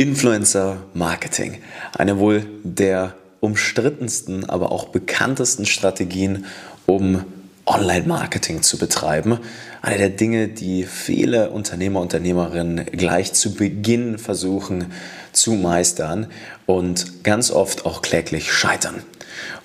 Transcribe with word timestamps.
Influencer 0.00 0.78
Marketing. 0.94 1.58
Eine 1.92 2.18
wohl 2.18 2.46
der 2.64 3.12
umstrittensten, 3.40 4.48
aber 4.48 4.72
auch 4.72 4.88
bekanntesten 4.88 5.66
Strategien, 5.66 6.46
um 6.86 7.24
Online-Marketing 7.66 8.62
zu 8.62 8.78
betreiben. 8.78 9.40
Eine 9.82 9.98
der 9.98 10.08
Dinge, 10.08 10.48
die 10.48 10.84
viele 10.84 11.50
Unternehmer, 11.50 12.00
Unternehmerinnen 12.00 12.86
gleich 12.86 13.34
zu 13.34 13.54
Beginn 13.54 14.16
versuchen 14.16 14.86
zu 15.32 15.52
meistern 15.52 16.28
und 16.64 17.22
ganz 17.22 17.50
oft 17.50 17.84
auch 17.84 18.00
kläglich 18.00 18.54
scheitern. 18.54 19.02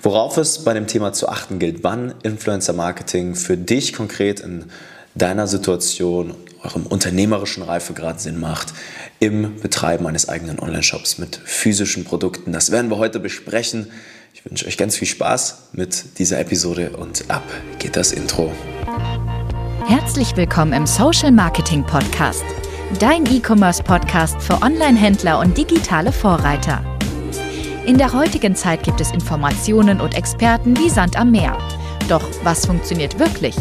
Worauf 0.02 0.36
es 0.36 0.64
bei 0.64 0.74
dem 0.74 0.86
Thema 0.86 1.14
zu 1.14 1.30
achten 1.30 1.58
gilt, 1.58 1.82
wann 1.82 2.12
Influencer 2.22 2.74
Marketing 2.74 3.36
für 3.36 3.56
dich 3.56 3.94
konkret 3.94 4.40
in 4.40 4.66
deiner 5.14 5.46
Situation, 5.46 6.34
eurem 6.62 6.86
unternehmerischen 6.86 7.62
Reifegrad 7.62 8.20
Sinn 8.20 8.38
macht, 8.38 8.74
im 9.18 9.60
Betreiben 9.60 10.06
eines 10.06 10.28
eigenen 10.28 10.58
Online-Shops 10.58 11.18
mit 11.18 11.36
physischen 11.44 12.04
Produkten. 12.04 12.52
Das 12.52 12.70
werden 12.70 12.90
wir 12.90 12.98
heute 12.98 13.20
besprechen. 13.20 13.90
Ich 14.34 14.44
wünsche 14.44 14.66
euch 14.66 14.76
ganz 14.76 14.96
viel 14.96 15.08
Spaß 15.08 15.68
mit 15.72 16.18
dieser 16.18 16.38
Episode 16.38 16.90
und 16.90 17.30
ab 17.30 17.44
geht 17.78 17.96
das 17.96 18.12
Intro. 18.12 18.52
Herzlich 19.86 20.36
willkommen 20.36 20.72
im 20.72 20.86
Social 20.86 21.32
Marketing 21.32 21.84
Podcast, 21.84 22.44
dein 22.98 23.24
E-Commerce 23.26 23.82
Podcast 23.82 24.40
für 24.42 24.60
Online-Händler 24.60 25.38
und 25.38 25.56
digitale 25.56 26.12
Vorreiter. 26.12 26.84
In 27.86 27.98
der 27.98 28.12
heutigen 28.12 28.56
Zeit 28.56 28.82
gibt 28.82 29.00
es 29.00 29.12
Informationen 29.12 30.00
und 30.00 30.14
Experten 30.14 30.76
wie 30.76 30.90
Sand 30.90 31.16
am 31.16 31.30
Meer. 31.30 31.56
Doch 32.08 32.28
was 32.42 32.66
funktioniert 32.66 33.18
wirklich? 33.18 33.54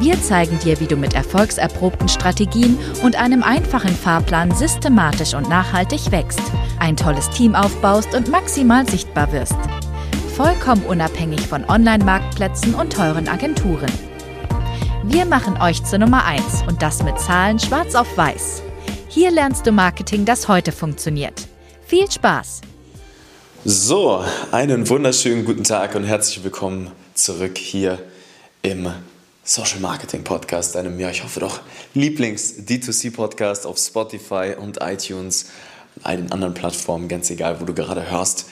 Wir 0.00 0.22
zeigen 0.22 0.60
dir, 0.60 0.78
wie 0.78 0.86
du 0.86 0.94
mit 0.94 1.14
erfolgserprobten 1.14 2.08
Strategien 2.08 2.78
und 3.02 3.16
einem 3.16 3.42
einfachen 3.42 3.90
Fahrplan 3.90 4.54
systematisch 4.54 5.34
und 5.34 5.48
nachhaltig 5.48 6.12
wächst, 6.12 6.40
ein 6.78 6.96
tolles 6.96 7.28
Team 7.30 7.56
aufbaust 7.56 8.14
und 8.14 8.28
maximal 8.28 8.88
sichtbar 8.88 9.32
wirst. 9.32 9.56
Vollkommen 10.36 10.84
unabhängig 10.84 11.40
von 11.40 11.64
Online-Marktplätzen 11.68 12.74
und 12.74 12.92
teuren 12.92 13.26
Agenturen. 13.26 13.90
Wir 15.02 15.24
machen 15.24 15.60
euch 15.60 15.82
zur 15.82 15.98
Nummer 15.98 16.24
1 16.24 16.44
und 16.68 16.80
das 16.80 17.02
mit 17.02 17.18
Zahlen 17.18 17.58
schwarz 17.58 17.96
auf 17.96 18.16
weiß. 18.16 18.62
Hier 19.08 19.32
lernst 19.32 19.66
du 19.66 19.72
Marketing, 19.72 20.24
das 20.24 20.46
heute 20.46 20.70
funktioniert. 20.70 21.48
Viel 21.84 22.08
Spaß! 22.08 22.60
So, 23.64 24.24
einen 24.52 24.88
wunderschönen 24.88 25.44
guten 25.44 25.64
Tag 25.64 25.96
und 25.96 26.04
herzlich 26.04 26.44
willkommen 26.44 26.92
zurück 27.14 27.58
hier 27.58 27.98
im 28.62 28.92
Social 29.48 29.80
Marketing 29.80 30.24
Podcast, 30.24 30.76
einem, 30.76 31.00
ja, 31.00 31.08
ich 31.08 31.24
hoffe 31.24 31.40
doch, 31.40 31.60
Lieblings-D2C-Podcast 31.94 33.64
auf 33.64 33.78
Spotify 33.78 34.54
und 34.60 34.82
iTunes 34.82 35.46
und 35.96 36.04
allen 36.04 36.30
anderen 36.32 36.52
Plattformen, 36.52 37.08
ganz 37.08 37.30
egal, 37.30 37.58
wo 37.58 37.64
du 37.64 37.72
gerade 37.72 38.10
hörst. 38.10 38.44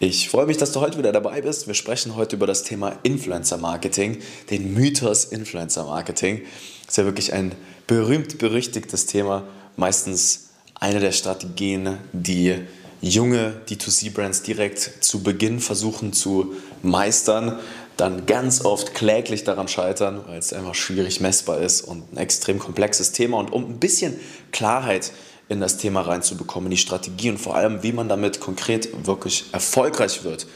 Ich 0.00 0.28
freue 0.28 0.44
mich, 0.44 0.58
dass 0.58 0.72
du 0.72 0.82
heute 0.82 0.98
wieder 0.98 1.12
dabei 1.12 1.40
bist. 1.40 1.66
Wir 1.66 1.72
sprechen 1.72 2.14
heute 2.14 2.36
über 2.36 2.46
das 2.46 2.62
Thema 2.62 2.98
Influencer 3.04 3.56
Marketing, 3.56 4.18
den 4.50 4.74
Mythos 4.74 5.24
Influencer 5.24 5.84
Marketing. 5.84 6.42
Ist 6.86 6.98
ja 6.98 7.06
wirklich 7.06 7.32
ein 7.32 7.52
berühmt-berüchtigtes 7.86 9.06
Thema, 9.06 9.44
meistens 9.78 10.50
eine 10.74 11.00
der 11.00 11.12
Strategien, 11.12 11.96
die 12.12 12.58
junge 13.00 13.54
D2C-Brands 13.68 14.42
direkt 14.42 15.02
zu 15.02 15.22
Beginn 15.22 15.60
versuchen 15.60 16.12
zu 16.12 16.54
meistern 16.82 17.58
dann 17.96 18.26
ganz 18.26 18.64
oft 18.64 18.94
kläglich 18.94 19.44
daran 19.44 19.68
scheitern, 19.68 20.20
weil 20.26 20.38
es 20.38 20.52
einfach 20.52 20.74
schwierig 20.74 21.20
messbar 21.20 21.58
ist 21.60 21.82
und 21.82 22.12
ein 22.12 22.16
extrem 22.16 22.58
komplexes 22.58 23.12
Thema. 23.12 23.38
Und 23.38 23.52
um 23.52 23.64
ein 23.64 23.78
bisschen 23.78 24.18
Klarheit 24.52 25.12
in 25.48 25.60
das 25.60 25.76
Thema 25.76 26.00
reinzubekommen, 26.00 26.66
in 26.66 26.72
die 26.72 26.76
Strategie 26.76 27.30
und 27.30 27.38
vor 27.38 27.54
allem, 27.54 27.82
wie 27.82 27.92
man 27.92 28.08
damit 28.08 28.40
konkret 28.40 29.06
wirklich 29.06 29.44
erfolgreich 29.52 30.24
wird, 30.24 30.46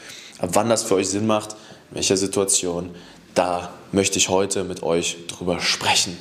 wann 0.41 0.69
das 0.69 0.83
für 0.83 0.95
euch 0.95 1.09
Sinn 1.09 1.27
macht, 1.27 1.53
in 1.89 1.95
welcher 1.95 2.17
Situation, 2.17 2.91
da 3.35 3.71
möchte 3.91 4.17
ich 4.17 4.29
heute 4.29 4.63
mit 4.63 4.83
euch 4.83 5.17
drüber 5.27 5.59
sprechen. 5.59 6.17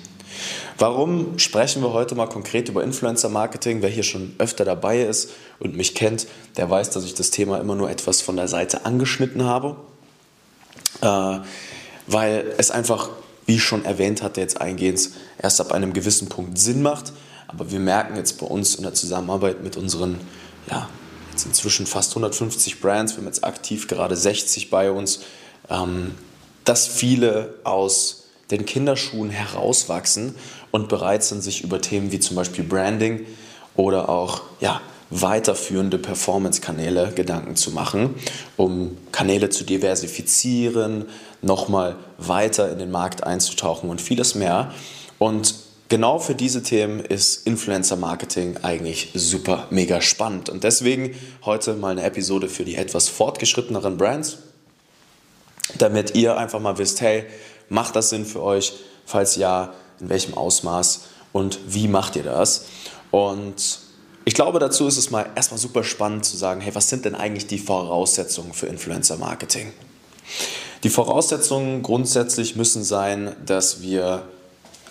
Warum 0.76 1.38
sprechen 1.40 1.82
wir 1.82 1.92
heute 1.92 2.14
mal 2.14 2.28
konkret 2.28 2.68
über 2.68 2.84
Influencer 2.84 3.28
Marketing? 3.28 3.82
Wer 3.82 3.90
hier 3.90 4.04
schon 4.04 4.36
öfter 4.38 4.64
dabei 4.64 5.02
ist 5.02 5.30
und 5.58 5.76
mich 5.76 5.96
kennt, 5.96 6.28
der 6.56 6.70
weiß, 6.70 6.90
dass 6.90 7.04
ich 7.04 7.14
das 7.14 7.30
Thema 7.30 7.58
immer 7.58 7.74
nur 7.74 7.90
etwas 7.90 8.20
von 8.20 8.36
der 8.36 8.46
Seite 8.46 8.84
angeschnitten 8.84 9.42
habe 9.42 9.76
äh, 11.00 11.38
weil 12.06 12.54
es 12.58 12.70
einfach, 12.70 13.10
wie 13.46 13.56
ich 13.56 13.62
schon 13.62 13.84
erwähnt 13.84 14.22
hatte, 14.22 14.40
jetzt 14.40 14.60
eingehend 14.60 15.10
erst 15.40 15.60
ab 15.60 15.72
einem 15.72 15.92
gewissen 15.92 16.28
Punkt 16.28 16.58
Sinn 16.58 16.82
macht. 16.82 17.12
Aber 17.46 17.70
wir 17.70 17.80
merken 17.80 18.16
jetzt 18.16 18.38
bei 18.38 18.46
uns 18.46 18.74
in 18.74 18.82
der 18.82 18.94
Zusammenarbeit 18.94 19.62
mit 19.62 19.76
unseren, 19.76 20.20
ja, 20.70 20.88
jetzt 21.30 21.46
inzwischen 21.46 21.86
fast 21.86 22.10
150 22.12 22.80
Brands, 22.80 23.12
wir 23.12 23.18
haben 23.18 23.26
jetzt 23.26 23.44
aktiv 23.44 23.88
gerade 23.88 24.16
60 24.16 24.70
bei 24.70 24.90
uns, 24.90 25.20
ähm, 25.70 26.14
dass 26.64 26.86
viele 26.86 27.54
aus 27.64 28.24
den 28.50 28.66
Kinderschuhen 28.66 29.30
herauswachsen 29.30 30.34
und 30.70 30.88
bereit 30.88 31.24
sind, 31.24 31.42
sich 31.42 31.62
über 31.62 31.80
Themen 31.80 32.12
wie 32.12 32.20
zum 32.20 32.36
Beispiel 32.36 32.64
Branding 32.64 33.26
oder 33.76 34.08
auch 34.08 34.42
ja, 34.60 34.80
weiterführende 35.10 35.98
Performance-Kanäle 35.98 37.12
Gedanken 37.14 37.56
zu 37.56 37.70
machen, 37.70 38.14
um 38.56 38.96
Kanäle 39.12 39.48
zu 39.48 39.64
diversifizieren, 39.64 41.06
nochmal 41.40 41.96
weiter 42.18 42.70
in 42.70 42.78
den 42.78 42.90
Markt 42.90 43.24
einzutauchen 43.24 43.90
und 43.90 44.00
vieles 44.00 44.34
mehr. 44.34 44.72
Und 45.18 45.54
genau 45.88 46.18
für 46.18 46.34
diese 46.34 46.62
Themen 46.62 47.00
ist 47.00 47.46
Influencer-Marketing 47.46 48.58
eigentlich 48.62 49.10
super 49.14 49.66
mega 49.70 50.00
spannend. 50.00 50.50
Und 50.50 50.64
deswegen 50.64 51.14
heute 51.44 51.74
mal 51.74 51.92
eine 51.92 52.02
Episode 52.02 52.48
für 52.48 52.64
die 52.64 52.76
etwas 52.76 53.08
fortgeschritteneren 53.08 53.96
Brands, 53.96 54.38
damit 55.78 56.14
ihr 56.14 56.36
einfach 56.36 56.60
mal 56.60 56.78
wisst, 56.78 57.00
hey, 57.00 57.24
macht 57.68 57.96
das 57.96 58.10
Sinn 58.10 58.26
für 58.26 58.42
euch? 58.42 58.74
Falls 59.06 59.36
ja, 59.36 59.72
in 60.00 60.10
welchem 60.10 60.34
Ausmaß 60.34 61.02
und 61.32 61.58
wie 61.66 61.88
macht 61.88 62.16
ihr 62.16 62.22
das? 62.24 62.66
Und 63.10 63.87
ich 64.24 64.34
glaube, 64.34 64.58
dazu 64.58 64.86
ist 64.86 64.98
es 64.98 65.10
mal 65.10 65.26
erstmal 65.34 65.58
super 65.58 65.84
spannend 65.84 66.24
zu 66.24 66.36
sagen, 66.36 66.60
hey, 66.60 66.74
was 66.74 66.88
sind 66.88 67.04
denn 67.04 67.14
eigentlich 67.14 67.46
die 67.46 67.58
Voraussetzungen 67.58 68.52
für 68.52 68.66
Influencer 68.66 69.16
Marketing? 69.16 69.72
Die 70.84 70.90
Voraussetzungen 70.90 71.82
grundsätzlich 71.82 72.54
müssen 72.54 72.84
sein, 72.84 73.34
dass 73.44 73.82
wir 73.82 74.22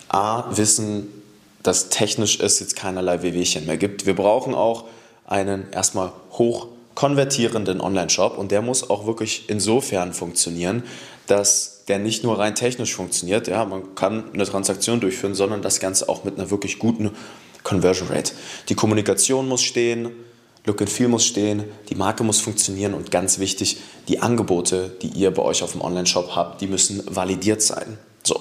A, 0.08 0.44
wissen, 0.56 1.08
dass 1.62 1.88
technisch 1.88 2.40
es 2.40 2.60
jetzt 2.60 2.76
keinerlei 2.76 3.22
Wehwehchen 3.22 3.66
mehr 3.66 3.76
gibt. 3.76 4.06
Wir 4.06 4.14
brauchen 4.14 4.54
auch 4.54 4.84
einen 5.26 5.70
erstmal 5.70 6.12
hoch 6.32 6.68
konvertierenden 6.94 7.80
Online-Shop 7.80 8.36
und 8.38 8.50
der 8.50 8.62
muss 8.62 8.90
auch 8.90 9.06
wirklich 9.06 9.48
insofern 9.48 10.12
funktionieren, 10.12 10.82
dass 11.26 11.84
der 11.86 11.98
nicht 11.98 12.24
nur 12.24 12.38
rein 12.38 12.54
technisch 12.54 12.94
funktioniert, 12.94 13.48
ja, 13.48 13.64
man 13.64 13.94
kann 13.94 14.24
eine 14.32 14.44
Transaktion 14.44 15.00
durchführen, 15.00 15.34
sondern 15.34 15.62
das 15.62 15.80
Ganze 15.80 16.08
auch 16.08 16.24
mit 16.24 16.38
einer 16.38 16.50
wirklich 16.50 16.78
guten 16.78 17.12
Conversion 17.62 18.08
Rate. 18.08 18.32
Die 18.68 18.74
Kommunikation 18.74 19.48
muss 19.48 19.62
stehen, 19.62 20.10
Look 20.64 20.80
and 20.80 20.90
Feel 20.90 21.08
muss 21.08 21.24
stehen, 21.24 21.64
die 21.88 21.94
Marke 21.94 22.24
muss 22.24 22.40
funktionieren 22.40 22.94
und 22.94 23.10
ganz 23.10 23.38
wichtig, 23.38 23.78
die 24.08 24.20
Angebote, 24.20 24.96
die 25.00 25.08
ihr 25.08 25.30
bei 25.30 25.42
euch 25.42 25.62
auf 25.62 25.72
dem 25.72 25.80
Online-Shop 25.80 26.36
habt, 26.36 26.60
die 26.60 26.66
müssen 26.66 27.02
validiert 27.06 27.62
sein. 27.62 27.98
So. 28.22 28.40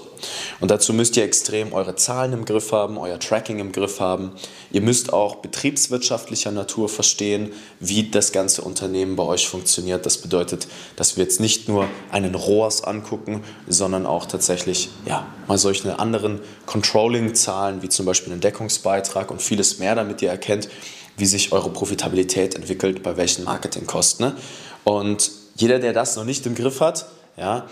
Und 0.59 0.71
dazu 0.71 0.91
müsst 0.93 1.15
ihr 1.17 1.23
extrem 1.23 1.71
eure 1.73 1.95
Zahlen 1.95 2.33
im 2.33 2.45
Griff 2.45 2.71
haben, 2.71 2.97
euer 2.97 3.19
Tracking 3.19 3.59
im 3.59 3.71
Griff 3.71 3.99
haben. 3.99 4.31
Ihr 4.71 4.81
müsst 4.81 5.13
auch 5.13 5.35
betriebswirtschaftlicher 5.35 6.51
Natur 6.51 6.89
verstehen, 6.89 7.51
wie 7.79 8.09
das 8.09 8.31
ganze 8.31 8.63
Unternehmen 8.63 9.15
bei 9.15 9.23
euch 9.23 9.47
funktioniert. 9.47 10.05
Das 10.05 10.17
bedeutet, 10.17 10.67
dass 10.95 11.15
wir 11.15 11.23
jetzt 11.23 11.39
nicht 11.39 11.67
nur 11.67 11.87
einen 12.11 12.33
ROAS 12.33 12.83
angucken, 12.83 13.43
sondern 13.67 14.05
auch 14.05 14.25
tatsächlich 14.25 14.89
ja, 15.05 15.27
mal 15.47 15.57
solche 15.57 15.99
anderen 15.99 16.39
Controlling-Zahlen, 16.65 17.81
wie 17.83 17.89
zum 17.89 18.05
Beispiel 18.05 18.31
einen 18.31 18.41
Deckungsbeitrag 18.41 19.29
und 19.29 19.41
vieles 19.41 19.77
mehr, 19.77 19.93
damit 19.93 20.21
ihr 20.21 20.29
erkennt, 20.29 20.69
wie 21.17 21.25
sich 21.25 21.51
eure 21.51 21.69
Profitabilität 21.69 22.55
entwickelt, 22.55 23.03
bei 23.03 23.17
welchen 23.17 23.43
Marketingkosten. 23.43 24.27
Ne? 24.27 24.35
Und 24.83 25.31
jeder, 25.55 25.79
der 25.79 25.93
das 25.93 26.15
noch 26.15 26.23
nicht 26.23 26.45
im 26.45 26.55
Griff 26.55 26.81
hat, 26.81 27.07
ja, 27.35 27.67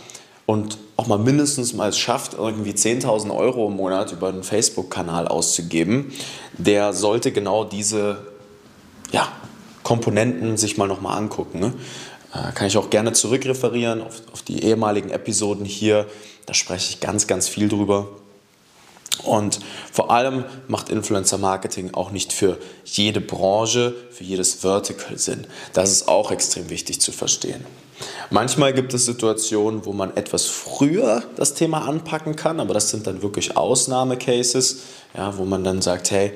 und 0.46 0.78
auch 0.98 1.08
mal 1.08 1.18
mindestens 1.18 1.74
mal 1.74 1.90
es 1.90 1.98
schafft, 1.98 2.36
irgendwie 2.36 2.72
10.000 2.72 3.36
Euro 3.36 3.68
im 3.68 3.76
Monat 3.76 4.12
über 4.12 4.30
einen 4.30 4.44
Facebook-Kanal 4.44 5.28
auszugeben, 5.28 6.14
der 6.58 6.94
sollte 6.94 7.32
genau 7.32 7.64
diese 7.64 8.18
ja, 9.12 9.28
Komponenten 9.84 10.58
sich 10.58 10.78
mal 10.78 10.88
nochmal 10.88 11.18
angucken. 11.18 11.60
Ne? 11.60 11.74
Äh, 12.34 12.52
kann 12.54 12.68
ich 12.68 12.78
auch 12.78 12.90
gerne 12.90 13.14
zurückreferieren 13.14 14.02
auf, 14.02 14.22
auf 14.32 14.42
die 14.42 14.64
ehemaligen 14.64 15.10
Episoden 15.10 15.66
hier. 15.66 16.08
Da 16.46 16.54
spreche 16.54 16.92
ich 16.92 17.00
ganz, 17.00 17.28
ganz 17.28 17.48
viel 17.48 17.70
drüber. 17.70 18.08
Und 19.24 19.60
vor 19.92 20.12
allem 20.12 20.46
macht 20.68 20.90
Influencer 20.90 21.38
Marketing 21.38 21.94
auch 21.94 22.12
nicht 22.12 22.34
für 22.34 22.58
jede 22.84 23.22
Branche, 23.22 23.94
für 24.12 24.24
jedes 24.24 24.54
Vertical 24.56 25.18
Sinn. 25.18 25.48
Das 25.74 25.92
ist 25.92 26.08
auch 26.08 26.32
extrem 26.32 26.70
wichtig 26.70 27.02
zu 27.02 27.12
verstehen. 27.12 27.66
Manchmal 28.30 28.74
gibt 28.74 28.94
es 28.94 29.06
Situationen, 29.06 29.86
wo 29.86 29.94
man 29.94 30.16
etwas 30.18 30.46
früher 30.46 31.24
das 31.36 31.54
Thema 31.54 31.88
anpacken 31.88 32.36
kann, 32.36 32.60
aber 32.60 32.74
das 32.74 32.90
sind 32.90 33.08
dann 33.08 33.22
wirklich 33.22 33.56
Ausnahmecases, 33.56 34.80
ja, 35.16 35.38
wo 35.38 35.46
man 35.46 35.64
dann 35.64 35.82
sagt, 35.82 36.12
hey, 36.12 36.34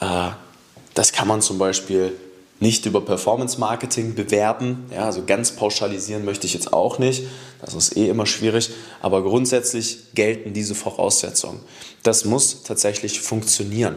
äh, 0.00 0.30
das 0.94 1.12
kann 1.12 1.28
man 1.28 1.42
zum 1.42 1.58
Beispiel 1.58 2.12
nicht 2.62 2.86
über 2.86 3.00
Performance 3.00 3.58
Marketing 3.58 4.14
bewerben. 4.14 4.86
Ja, 4.92 5.04
also 5.06 5.24
ganz 5.26 5.50
pauschalisieren 5.50 6.24
möchte 6.24 6.46
ich 6.46 6.54
jetzt 6.54 6.72
auch 6.72 6.98
nicht. 6.98 7.24
Das 7.60 7.74
ist 7.74 7.96
eh 7.96 8.08
immer 8.08 8.24
schwierig. 8.24 8.70
Aber 9.00 9.22
grundsätzlich 9.22 10.14
gelten 10.14 10.52
diese 10.52 10.76
Voraussetzungen. 10.76 11.60
Das 12.04 12.24
muss 12.24 12.62
tatsächlich 12.62 13.20
funktionieren. 13.20 13.96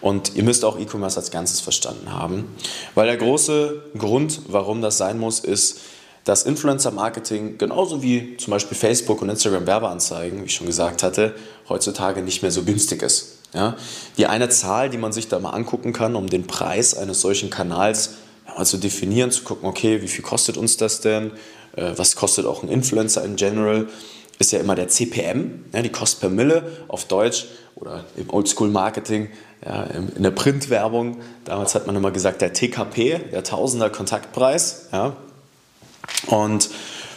Und 0.00 0.36
ihr 0.36 0.44
müsst 0.44 0.64
auch 0.64 0.78
E-Commerce 0.78 1.18
als 1.18 1.32
Ganzes 1.32 1.60
verstanden 1.60 2.12
haben. 2.12 2.54
Weil 2.94 3.06
der 3.06 3.16
große 3.16 3.82
Grund, 3.98 4.42
warum 4.48 4.80
das 4.80 4.96
sein 4.96 5.18
muss, 5.18 5.40
ist, 5.40 5.80
dass 6.22 6.44
Influencer-Marketing 6.44 7.58
genauso 7.58 8.02
wie 8.02 8.36
zum 8.36 8.52
Beispiel 8.52 8.76
Facebook 8.76 9.22
und 9.22 9.28
Instagram 9.28 9.66
Werbeanzeigen, 9.66 10.40
wie 10.40 10.46
ich 10.46 10.54
schon 10.54 10.68
gesagt 10.68 11.02
hatte, 11.02 11.34
heutzutage 11.68 12.22
nicht 12.22 12.42
mehr 12.42 12.52
so 12.52 12.62
günstig 12.62 13.02
ist. 13.02 13.33
Ja? 13.54 13.76
Die 14.18 14.26
eine 14.26 14.48
Zahl, 14.48 14.90
die 14.90 14.98
man 14.98 15.12
sich 15.12 15.28
da 15.28 15.38
mal 15.38 15.50
angucken 15.50 15.92
kann, 15.92 16.16
um 16.16 16.26
den 16.28 16.46
Preis 16.46 16.96
eines 16.96 17.20
solchen 17.20 17.50
Kanals 17.50 18.14
ja, 18.46 18.54
mal 18.58 18.66
zu 18.66 18.76
definieren, 18.76 19.30
zu 19.30 19.44
gucken, 19.44 19.68
okay, 19.68 20.02
wie 20.02 20.08
viel 20.08 20.24
kostet 20.24 20.56
uns 20.56 20.76
das 20.76 21.00
denn? 21.00 21.32
Äh, 21.76 21.92
was 21.96 22.16
kostet 22.16 22.46
auch 22.46 22.62
ein 22.62 22.68
Influencer 22.68 23.24
in 23.24 23.36
general? 23.36 23.88
Ist 24.38 24.52
ja 24.52 24.58
immer 24.58 24.74
der 24.74 24.88
CPM, 24.88 25.64
ja, 25.72 25.82
die 25.82 25.92
Kost 25.92 26.20
per 26.20 26.28
Mille 26.28 26.64
auf 26.88 27.04
Deutsch 27.04 27.46
oder 27.76 28.04
im 28.16 28.30
Oldschool-Marketing, 28.30 29.28
ja, 29.64 29.84
in 29.84 30.22
der 30.22 30.32
Printwerbung. 30.32 31.20
Damals 31.44 31.74
hat 31.74 31.86
man 31.86 31.94
immer 31.96 32.10
gesagt, 32.10 32.42
der 32.42 32.52
TKP, 32.52 33.20
der 33.32 33.44
Tausender 33.44 33.90
Kontaktpreis. 33.90 34.88
Ja. 34.92 35.16
Und 36.26 36.68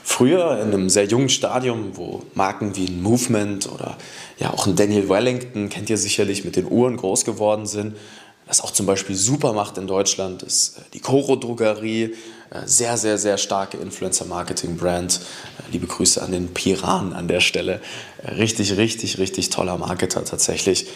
früher 0.07 0.61
in 0.61 0.73
einem 0.73 0.89
sehr 0.89 1.03
jungen 1.03 1.27
Stadium, 1.27 1.97
wo 1.97 2.23
Marken 2.33 2.77
wie 2.77 2.85
ein 2.85 3.03
Movement 3.03 3.69
oder 3.69 3.97
ja 4.39 4.53
auch 4.53 4.65
ein 4.65 4.77
Daniel 4.77 5.09
Wellington, 5.09 5.67
kennt 5.67 5.89
ihr 5.89 5.97
sicherlich, 5.97 6.45
mit 6.45 6.55
den 6.55 6.65
Uhren 6.65 6.95
groß 6.95 7.25
geworden 7.25 7.65
sind, 7.65 7.97
was 8.45 8.61
auch 8.61 8.71
zum 8.71 8.85
Beispiel 8.85 9.17
super 9.17 9.51
macht 9.51 9.77
in 9.77 9.85
Deutschland, 9.85 10.43
ist 10.43 10.77
äh, 10.77 10.81
die 10.93 11.01
Coro 11.01 11.35
Drogerie, 11.35 12.15
äh, 12.51 12.61
sehr, 12.65 12.97
sehr, 12.97 13.17
sehr 13.17 13.37
starke 13.37 13.75
Influencer-Marketing-Brand. 13.77 15.19
Äh, 15.19 15.71
liebe 15.73 15.87
Grüße 15.87 16.21
an 16.21 16.31
den 16.31 16.53
Piran 16.53 17.11
an 17.11 17.27
der 17.27 17.41
Stelle. 17.41 17.81
Richtig, 18.23 18.77
richtig, 18.77 19.17
richtig 19.17 19.49
toller 19.49 19.77
Marketer 19.77 20.23
tatsächlich. 20.23 20.87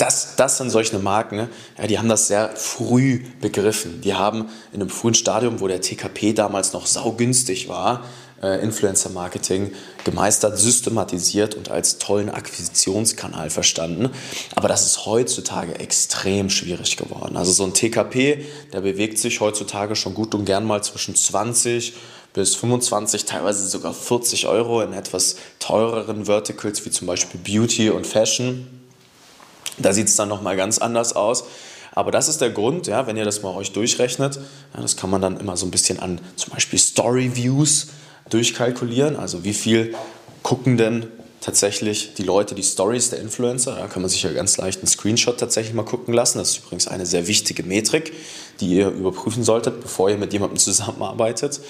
Das, 0.00 0.34
das 0.36 0.56
sind 0.56 0.70
solche 0.70 0.98
Marken, 0.98 1.36
ne? 1.36 1.48
ja, 1.76 1.86
die 1.86 1.98
haben 1.98 2.08
das 2.08 2.26
sehr 2.26 2.56
früh 2.56 3.20
begriffen. 3.42 4.00
Die 4.00 4.14
haben 4.14 4.48
in 4.72 4.80
einem 4.80 4.88
frühen 4.88 5.12
Stadium, 5.12 5.60
wo 5.60 5.68
der 5.68 5.82
TKP 5.82 6.32
damals 6.32 6.72
noch 6.72 6.86
saugünstig 6.86 7.68
war, 7.68 8.02
äh, 8.42 8.62
Influencer-Marketing 8.62 9.72
gemeistert, 10.04 10.58
systematisiert 10.58 11.54
und 11.54 11.70
als 11.70 11.98
tollen 11.98 12.30
Akquisitionskanal 12.30 13.50
verstanden. 13.50 14.08
Aber 14.56 14.68
das 14.68 14.86
ist 14.86 15.04
heutzutage 15.04 15.78
extrem 15.78 16.48
schwierig 16.48 16.96
geworden. 16.96 17.36
Also 17.36 17.52
so 17.52 17.64
ein 17.64 17.74
TKP, 17.74 18.46
der 18.72 18.80
bewegt 18.80 19.18
sich 19.18 19.38
heutzutage 19.40 19.96
schon 19.96 20.14
gut 20.14 20.34
und 20.34 20.46
gern 20.46 20.64
mal 20.64 20.82
zwischen 20.82 21.14
20 21.14 21.92
bis 22.32 22.54
25, 22.54 23.26
teilweise 23.26 23.68
sogar 23.68 23.92
40 23.92 24.46
Euro 24.46 24.80
in 24.80 24.94
etwas 24.94 25.36
teureren 25.58 26.24
Verticals 26.24 26.86
wie 26.86 26.90
zum 26.90 27.06
Beispiel 27.06 27.38
Beauty 27.44 27.90
und 27.90 28.06
Fashion. 28.06 28.79
Da 29.82 29.92
sieht 29.92 30.08
es 30.08 30.16
dann 30.16 30.28
nochmal 30.28 30.56
ganz 30.56 30.78
anders 30.78 31.14
aus. 31.14 31.44
Aber 31.92 32.10
das 32.10 32.28
ist 32.28 32.40
der 32.40 32.50
Grund, 32.50 32.86
ja, 32.86 33.06
wenn 33.06 33.16
ihr 33.16 33.24
das 33.24 33.42
mal 33.42 33.54
euch 33.54 33.72
durchrechnet, 33.72 34.36
ja, 34.74 34.80
das 34.80 34.96
kann 34.96 35.10
man 35.10 35.20
dann 35.20 35.40
immer 35.40 35.56
so 35.56 35.66
ein 35.66 35.70
bisschen 35.70 35.98
an 35.98 36.20
zum 36.36 36.52
Beispiel 36.52 36.78
Story 36.78 37.34
Views 37.34 37.88
durchkalkulieren. 38.28 39.16
Also 39.16 39.44
wie 39.44 39.54
viel 39.54 39.94
gucken 40.42 40.76
denn 40.76 41.08
tatsächlich 41.40 42.14
die 42.14 42.22
Leute 42.22 42.54
die 42.54 42.62
Stories 42.62 43.10
der 43.10 43.20
Influencer? 43.20 43.74
Da 43.74 43.88
kann 43.88 44.02
man 44.02 44.08
sich 44.08 44.22
ja 44.22 44.32
ganz 44.32 44.56
leicht 44.56 44.80
einen 44.80 44.86
Screenshot 44.86 45.38
tatsächlich 45.38 45.74
mal 45.74 45.84
gucken 45.84 46.14
lassen. 46.14 46.38
Das 46.38 46.50
ist 46.50 46.58
übrigens 46.58 46.86
eine 46.86 47.06
sehr 47.06 47.26
wichtige 47.26 47.64
Metrik, 47.64 48.12
die 48.60 48.68
ihr 48.68 48.88
überprüfen 48.88 49.42
solltet, 49.42 49.80
bevor 49.80 50.10
ihr 50.10 50.16
mit 50.16 50.32
jemandem 50.32 50.58
zusammenarbeitet. 50.58 51.60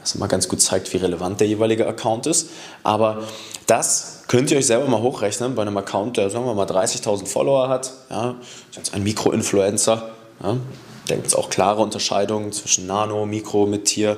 Das 0.00 0.14
immer 0.14 0.28
ganz 0.28 0.48
gut 0.48 0.60
zeigt, 0.60 0.92
wie 0.92 0.98
relevant 0.98 1.40
der 1.40 1.46
jeweilige 1.46 1.86
Account 1.86 2.26
ist. 2.26 2.50
Aber 2.82 3.22
das 3.66 4.22
könnt 4.28 4.50
ihr 4.50 4.58
euch 4.58 4.66
selber 4.66 4.86
mal 4.88 5.00
hochrechnen 5.00 5.54
bei 5.54 5.62
einem 5.62 5.76
Account, 5.76 6.16
der 6.16 6.30
sagen 6.30 6.44
wir 6.44 6.54
mal 6.54 6.66
30.000 6.66 7.26
Follower 7.26 7.68
hat. 7.68 7.92
Ja, 8.10 8.36
ist 8.70 8.76
jetzt 8.76 8.94
ein 8.94 9.02
Mikroinfluencer. 9.02 10.10
Ja, 10.42 10.56
da 11.08 11.14
gibt 11.14 11.26
es 11.26 11.34
auch 11.34 11.50
klare 11.50 11.82
Unterscheidungen 11.82 12.52
zwischen 12.52 12.86
Nano, 12.86 13.26
Mikro, 13.26 13.66
mit 13.66 13.86
Tier, 13.86 14.16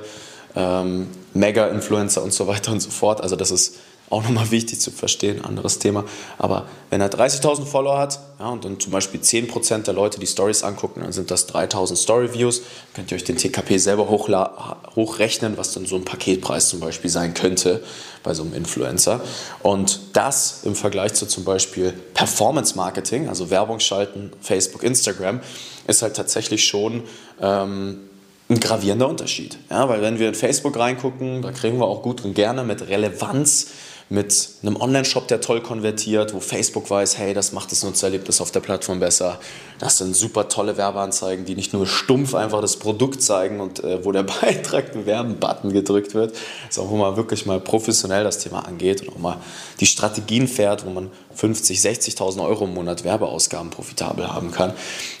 ähm, 0.55 1.07
Mega-Influencer 1.33 2.23
und 2.23 2.33
so 2.33 2.47
weiter 2.47 2.71
und 2.71 2.81
so 2.81 2.89
fort. 2.89 3.21
Also 3.21 3.35
das 3.35 3.51
ist 3.51 3.75
auch 4.09 4.23
nochmal 4.23 4.49
wichtig 4.51 4.79
zu 4.81 4.91
verstehen, 4.91 5.43
anderes 5.43 5.79
Thema. 5.79 6.03
Aber 6.37 6.67
wenn 6.89 7.01
er 7.01 7.11
30.000 7.11 7.65
Follower 7.65 7.97
hat 7.97 8.19
ja, 8.39 8.49
und 8.49 8.65
dann 8.65 8.79
zum 8.79 8.91
Beispiel 8.91 9.19
10% 9.19 9.83
der 9.83 9.93
Leute 9.93 10.19
die 10.19 10.27
Stories 10.27 10.63
angucken, 10.63 11.01
dann 11.01 11.11
sind 11.11 11.29
das 11.31 11.47
3.000 11.49 11.95
Story-Views. 11.95 12.61
Könnt 12.93 13.11
ihr 13.11 13.15
euch 13.15 13.23
den 13.23 13.37
TKP 13.37 13.77
selber 13.77 14.09
hochrechnen, 14.09 15.57
was 15.57 15.73
dann 15.73 15.85
so 15.85 15.95
ein 15.95 16.05
Paketpreis 16.05 16.69
zum 16.69 16.79
Beispiel 16.79 17.09
sein 17.09 17.33
könnte 17.33 17.83
bei 18.23 18.33
so 18.33 18.43
einem 18.43 18.53
Influencer. 18.53 19.21
Und 19.61 19.99
das 20.13 20.63
im 20.63 20.75
Vergleich 20.75 21.13
zu 21.13 21.27
zum 21.27 21.43
Beispiel 21.43 21.93
Performance-Marketing, 22.13 23.29
also 23.29 23.49
Werbung 23.49 23.79
schalten, 23.79 24.31
Facebook, 24.41 24.83
Instagram, 24.83 25.41
ist 25.87 26.01
halt 26.01 26.15
tatsächlich 26.15 26.65
schon... 26.65 27.03
Ähm, 27.41 28.01
ein 28.49 28.59
gravierender 28.59 29.07
Unterschied. 29.07 29.59
Ja, 29.69 29.87
weil 29.89 30.01
wenn 30.01 30.17
wir 30.17 30.27
in 30.27 30.33
Facebook 30.33 30.77
reingucken, 30.77 31.43
da 31.43 31.51
kriegen 31.51 31.77
wir 31.77 31.85
auch 31.85 32.01
gut 32.01 32.25
und 32.25 32.33
gerne 32.33 32.63
mit 32.63 32.87
Relevanz 32.87 33.67
mit 34.11 34.49
einem 34.63 34.75
Online-Shop, 34.75 35.27
der 35.27 35.39
toll 35.39 35.61
konvertiert, 35.61 36.33
wo 36.33 36.39
Facebook 36.39 36.89
weiß, 36.89 37.19
hey, 37.19 37.35
das 37.35 37.51
macht 37.51 37.71
das 37.71 37.83
Nutzererlebnis 37.83 38.41
auf 38.41 38.49
der 38.49 38.59
Plattform 38.59 38.99
besser. 38.99 39.39
Das 39.77 39.99
sind 39.99 40.15
super 40.15 40.49
tolle 40.49 40.77
Werbeanzeigen, 40.77 41.45
die 41.45 41.53
nicht 41.53 41.73
nur 41.73 41.85
stumpf 41.85 42.33
einfach 42.33 42.59
das 42.59 42.77
Produkt 42.77 43.21
zeigen 43.21 43.59
und 43.59 43.83
äh, 43.83 44.03
wo 44.03 44.11
der 44.11 44.23
Beitrag 44.41 44.93
bewerben-Button 44.93 45.71
gedrückt 45.73 46.15
wird, 46.15 46.35
sondern 46.71 46.93
wo 46.93 46.97
man 46.97 47.17
wirklich 47.17 47.45
mal 47.45 47.59
professionell 47.59 48.23
das 48.23 48.39
Thema 48.39 48.65
angeht 48.65 49.01
und 49.03 49.09
auch 49.09 49.19
mal 49.19 49.37
die 49.79 49.85
Strategien 49.85 50.47
fährt, 50.47 50.87
wo 50.87 50.89
man 50.89 51.11
50, 51.35 51.77
60.000 51.77 52.43
Euro 52.43 52.65
im 52.65 52.73
Monat 52.73 53.03
Werbeausgaben 53.03 53.69
profitabel 53.69 54.27
haben 54.27 54.51
kann. 54.51 54.73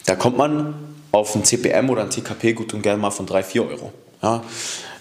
Da 0.07 0.15
kommt 0.15 0.37
man 0.37 0.73
auf 1.11 1.35
ein 1.35 1.43
CPM 1.43 1.91
oder 1.91 2.01
ein 2.01 2.09
TKP 2.09 2.53
gut 2.53 2.73
und 2.73 2.81
gerne 2.81 2.99
mal 2.99 3.11
von 3.11 3.27
3, 3.27 3.43
4 3.43 3.69
Euro. 3.69 3.93
Ja, 4.21 4.43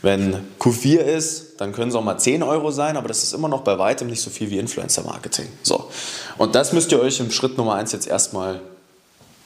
wenn 0.03 0.37
Q4 0.61 0.99
ist, 0.99 1.61
dann 1.61 1.73
können 1.73 1.91
es 1.91 1.97
auch 1.97 2.05
mal 2.05 2.19
10 2.19 2.43
Euro 2.43 2.71
sein, 2.71 2.97
aber 2.97 3.09
das 3.09 3.23
ist 3.23 3.33
immer 3.33 3.49
noch 3.49 3.63
bei 3.63 3.79
weitem 3.79 4.09
nicht 4.09 4.23
so 4.23 4.31
viel 4.31 4.51
wie 4.51 4.59
Influencer-Marketing. 4.59 5.49
So. 5.63 5.91
Und 6.37 6.55
das 6.55 6.73
müsst 6.73 6.93
ihr 6.93 7.01
euch 7.01 7.19
im 7.21 7.31
Schritt 7.31 7.59
Nummer 7.59 7.75
1 7.75 7.93
jetzt 7.93 8.07
erstmal, 8.07 8.61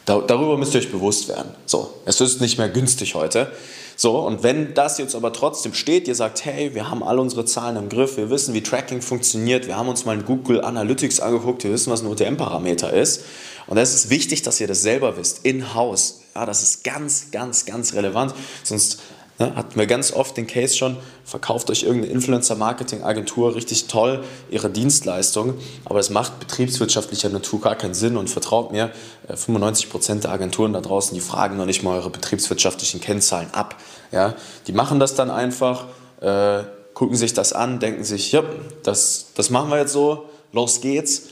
darüber 0.05 0.59
müsst 0.59 0.75
ihr 0.75 0.81
euch 0.81 0.93
bewusst 0.93 1.29
werden. 1.29 1.55
So, 1.65 1.95
es 2.05 2.21
ist 2.21 2.41
nicht 2.41 2.59
mehr 2.59 2.69
günstig 2.69 3.15
heute. 3.15 3.51
So, 3.97 4.19
und 4.19 4.43
wenn 4.43 4.75
das 4.75 4.99
jetzt 4.99 5.15
aber 5.15 5.33
trotzdem 5.33 5.75
steht, 5.75 6.09
ihr 6.09 6.15
sagt, 6.15 6.45
hey, 6.45 6.75
wir 6.75 6.91
haben 6.91 7.03
alle 7.03 7.21
unsere 7.21 7.45
Zahlen 7.45 7.77
im 7.77 7.89
Griff, 7.89 8.17
wir 8.17 8.31
wissen, 8.31 8.55
wie 8.55 8.63
Tracking 8.63 9.01
funktioniert, 9.01 9.67
wir 9.67 9.77
haben 9.77 9.89
uns 9.89 10.05
mal 10.05 10.19
in 10.19 10.25
Google 10.25 10.63
Analytics 10.63 11.21
angeguckt, 11.21 11.65
wir 11.65 11.73
wissen, 11.73 11.93
was 11.93 12.03
ein 12.03 12.09
UTM-Parameter 12.09 12.93
ist. 12.93 13.23
Und 13.67 13.77
es 13.79 13.95
ist 13.95 14.11
wichtig, 14.11 14.43
dass 14.43 14.61
ihr 14.61 14.67
das 14.67 14.83
selber 14.83 15.17
wisst, 15.17 15.45
in-house. 15.45 16.21
Ja, 16.35 16.47
das 16.47 16.63
ist 16.63 16.85
ganz, 16.85 17.31
ganz, 17.31 17.65
ganz 17.65 17.95
relevant. 17.95 18.35
Sonst 18.65 18.99
Ne, 19.39 19.57
hatten 19.57 19.79
wir 19.79 19.87
ganz 19.87 20.13
oft 20.13 20.37
den 20.37 20.47
Case 20.47 20.77
schon, 20.77 20.99
verkauft 21.25 21.71
euch 21.71 21.85
irgendeine 21.85 22.13
Influencer-Marketing-Agentur 22.13 23.55
richtig 23.55 23.87
toll 23.87 24.23
ihre 24.51 24.69
Dienstleistung, 24.69 25.55
aber 25.87 26.01
es 26.01 26.11
macht 26.11 26.39
betriebswirtschaftlicher 26.39 27.31
Natur 27.31 27.63
gar 27.63 27.75
keinen 27.75 27.95
Sinn 27.95 28.19
und 28.19 28.29
vertraut 28.29 28.73
mir, 28.73 28.91
95% 29.31 30.17
äh, 30.17 30.21
der 30.21 30.33
Agenturen 30.33 30.75
da 30.75 30.83
draußen, 30.83 31.15
die 31.15 31.23
fragen 31.23 31.57
noch 31.57 31.65
nicht 31.65 31.83
mal 31.83 31.97
eure 31.97 32.11
betriebswirtschaftlichen 32.11 33.01
Kennzahlen 33.01 33.49
ab. 33.53 33.77
Ja? 34.11 34.35
Die 34.67 34.73
machen 34.73 35.01
das 35.01 35.15
dann 35.15 35.31
einfach, 35.31 35.87
äh, 36.21 36.65
gucken 36.93 37.17
sich 37.17 37.33
das 37.33 37.55
an, 37.55 37.81
denken 37.81 38.05
sich, 38.05 38.33
ja, 38.33 38.43
das, 38.83 39.29
das 39.35 39.49
machen 39.49 39.71
wir 39.71 39.79
jetzt 39.79 39.93
so, 39.93 40.27
los 40.53 40.83
geht's 40.83 41.23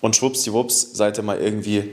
und 0.00 0.14
schwuppsdiwupps 0.14 0.92
seid 0.92 1.18
ihr 1.18 1.24
mal 1.24 1.40
irgendwie 1.40 1.90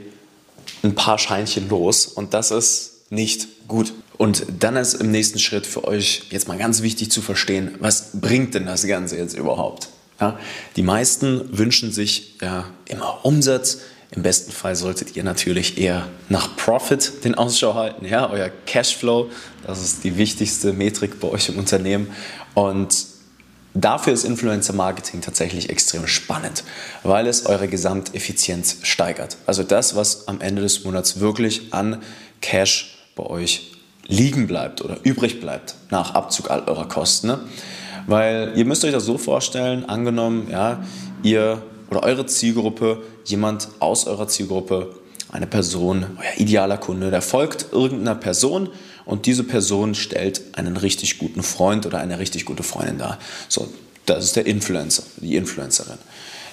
ein 0.84 0.94
paar 0.94 1.18
Scheinchen 1.18 1.68
los 1.68 2.06
und 2.06 2.34
das 2.34 2.52
ist 2.52 3.10
nicht 3.10 3.68
gut. 3.68 3.92
Und 4.18 4.46
dann 4.60 4.76
ist 4.76 4.94
im 4.94 5.10
nächsten 5.10 5.38
Schritt 5.38 5.66
für 5.66 5.84
euch 5.84 6.24
jetzt 6.30 6.48
mal 6.48 6.56
ganz 6.56 6.82
wichtig 6.82 7.10
zu 7.10 7.20
verstehen, 7.20 7.74
was 7.80 8.10
bringt 8.14 8.54
denn 8.54 8.66
das 8.66 8.86
Ganze 8.86 9.16
jetzt 9.16 9.36
überhaupt? 9.36 9.88
Ja, 10.20 10.38
die 10.76 10.82
meisten 10.82 11.58
wünschen 11.58 11.92
sich 11.92 12.36
ja 12.40 12.64
immer 12.86 13.24
Umsatz. 13.24 13.78
Im 14.12 14.22
besten 14.22 14.52
Fall 14.52 14.76
solltet 14.76 15.16
ihr 15.16 15.24
natürlich 15.24 15.78
eher 15.78 16.08
nach 16.28 16.56
Profit 16.56 17.24
den 17.24 17.34
Ausschau 17.34 17.74
halten, 17.74 18.06
ja, 18.06 18.30
euer 18.30 18.50
Cashflow, 18.64 19.28
das 19.66 19.82
ist 19.82 20.04
die 20.04 20.16
wichtigste 20.16 20.72
Metrik 20.72 21.20
bei 21.20 21.28
euch 21.28 21.48
im 21.50 21.58
Unternehmen. 21.58 22.08
Und 22.54 23.04
dafür 23.74 24.14
ist 24.14 24.24
Influencer 24.24 24.72
Marketing 24.72 25.20
tatsächlich 25.20 25.68
extrem 25.68 26.06
spannend, 26.06 26.64
weil 27.02 27.26
es 27.26 27.44
eure 27.44 27.68
Gesamteffizienz 27.68 28.78
steigert. 28.82 29.36
Also 29.44 29.64
das, 29.64 29.96
was 29.96 30.28
am 30.28 30.40
Ende 30.40 30.62
des 30.62 30.84
Monats 30.84 31.20
wirklich 31.20 31.74
an 31.74 32.00
Cash 32.40 33.10
bei 33.16 33.24
euch 33.24 33.75
liegen 34.08 34.46
bleibt 34.46 34.82
oder 34.82 34.98
übrig 35.02 35.40
bleibt 35.40 35.74
nach 35.90 36.14
Abzug 36.14 36.50
all 36.50 36.62
eurer 36.64 36.88
Kosten. 36.88 37.28
Ne? 37.28 37.38
Weil 38.06 38.52
ihr 38.56 38.64
müsst 38.64 38.84
euch 38.84 38.92
das 38.92 39.04
so 39.04 39.18
vorstellen, 39.18 39.88
angenommen, 39.88 40.48
ja, 40.50 40.84
ihr 41.22 41.62
oder 41.90 42.02
eure 42.02 42.26
Zielgruppe, 42.26 43.02
jemand 43.24 43.68
aus 43.80 44.06
eurer 44.06 44.28
Zielgruppe 44.28 44.94
eine 45.30 45.46
Person, 45.46 46.06
euer 46.18 46.40
idealer 46.40 46.78
Kunde, 46.78 47.10
der 47.10 47.22
folgt 47.22 47.66
irgendeiner 47.72 48.14
Person 48.14 48.68
und 49.04 49.26
diese 49.26 49.44
Person 49.44 49.94
stellt 49.94 50.42
einen 50.52 50.76
richtig 50.76 51.18
guten 51.18 51.42
Freund 51.42 51.86
oder 51.86 51.98
eine 51.98 52.18
richtig 52.18 52.44
gute 52.44 52.62
Freundin 52.62 52.98
dar. 52.98 53.18
So, 53.48 53.68
das 54.04 54.24
ist 54.24 54.36
der 54.36 54.46
Influencer, 54.46 55.02
die 55.16 55.36
Influencerin. 55.36 55.98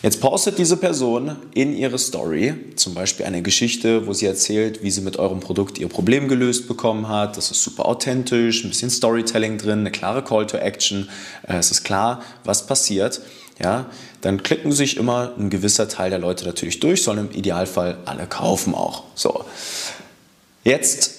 Jetzt 0.03 0.19
postet 0.19 0.57
diese 0.57 0.75
Person 0.75 1.37
in 1.53 1.73
ihre 1.73 1.97
Story 1.97 2.53
zum 2.75 2.93
Beispiel 2.93 3.25
eine 3.25 3.41
Geschichte, 3.41 4.05
wo 4.05 4.11
sie 4.11 4.25
erzählt, 4.25 4.83
wie 4.83 4.91
sie 4.91 4.99
mit 4.99 5.17
eurem 5.17 5.39
Produkt 5.39 5.77
ihr 5.77 5.87
Problem 5.87 6.27
gelöst 6.27 6.67
bekommen 6.67 7.07
hat. 7.07 7.37
Das 7.37 7.51
ist 7.51 7.63
super 7.63 7.85
authentisch, 7.85 8.65
ein 8.65 8.69
bisschen 8.69 8.89
Storytelling 8.89 9.57
drin, 9.57 9.79
eine 9.79 9.91
klare 9.91 10.21
Call 10.21 10.45
to 10.45 10.57
Action. 10.57 11.07
Äh, 11.47 11.55
es 11.55 11.71
ist 11.71 11.85
klar, 11.85 12.21
was 12.43 12.67
passiert. 12.67 13.21
Ja, 13.63 13.85
dann 14.19 14.43
klicken 14.43 14.73
sich 14.73 14.97
immer 14.97 15.35
ein 15.39 15.49
gewisser 15.49 15.87
Teil 15.87 16.09
der 16.09 16.19
Leute 16.19 16.43
natürlich 16.43 16.81
durch, 16.81 17.01
sollen 17.01 17.29
im 17.29 17.31
Idealfall 17.31 17.99
alle 18.03 18.27
kaufen 18.27 18.75
auch. 18.75 19.03
So, 19.15 19.45
jetzt 20.65 21.11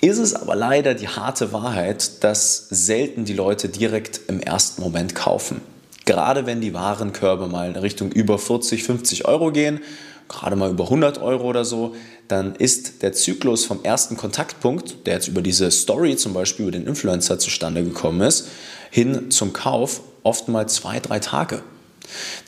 ist 0.00 0.18
es 0.18 0.34
aber 0.34 0.56
leider 0.56 0.94
die 0.94 1.06
harte 1.06 1.52
Wahrheit, 1.52 2.24
dass 2.24 2.66
selten 2.70 3.24
die 3.24 3.34
Leute 3.34 3.68
direkt 3.68 4.22
im 4.26 4.40
ersten 4.40 4.82
Moment 4.82 5.14
kaufen. 5.14 5.60
Gerade 6.06 6.46
wenn 6.46 6.60
die 6.60 6.72
Warenkörbe 6.72 7.48
mal 7.48 7.68
in 7.68 7.76
Richtung 7.76 8.10
über 8.10 8.38
40, 8.38 8.82
50 8.84 9.26
Euro 9.26 9.52
gehen, 9.52 9.80
gerade 10.28 10.56
mal 10.56 10.70
über 10.70 10.84
100 10.84 11.20
Euro 11.20 11.44
oder 11.44 11.64
so, 11.64 11.94
dann 12.28 12.54
ist 12.56 13.02
der 13.02 13.12
Zyklus 13.12 13.64
vom 13.64 13.84
ersten 13.84 14.16
Kontaktpunkt, 14.16 15.06
der 15.06 15.14
jetzt 15.14 15.28
über 15.28 15.42
diese 15.42 15.70
Story 15.70 16.16
zum 16.16 16.32
Beispiel 16.32 16.64
über 16.64 16.72
den 16.72 16.86
Influencer 16.86 17.38
zustande 17.38 17.84
gekommen 17.84 18.20
ist, 18.20 18.48
hin 18.90 19.30
zum 19.30 19.52
Kauf 19.52 20.00
oftmals 20.22 20.74
zwei, 20.74 21.00
drei 21.00 21.18
Tage. 21.18 21.62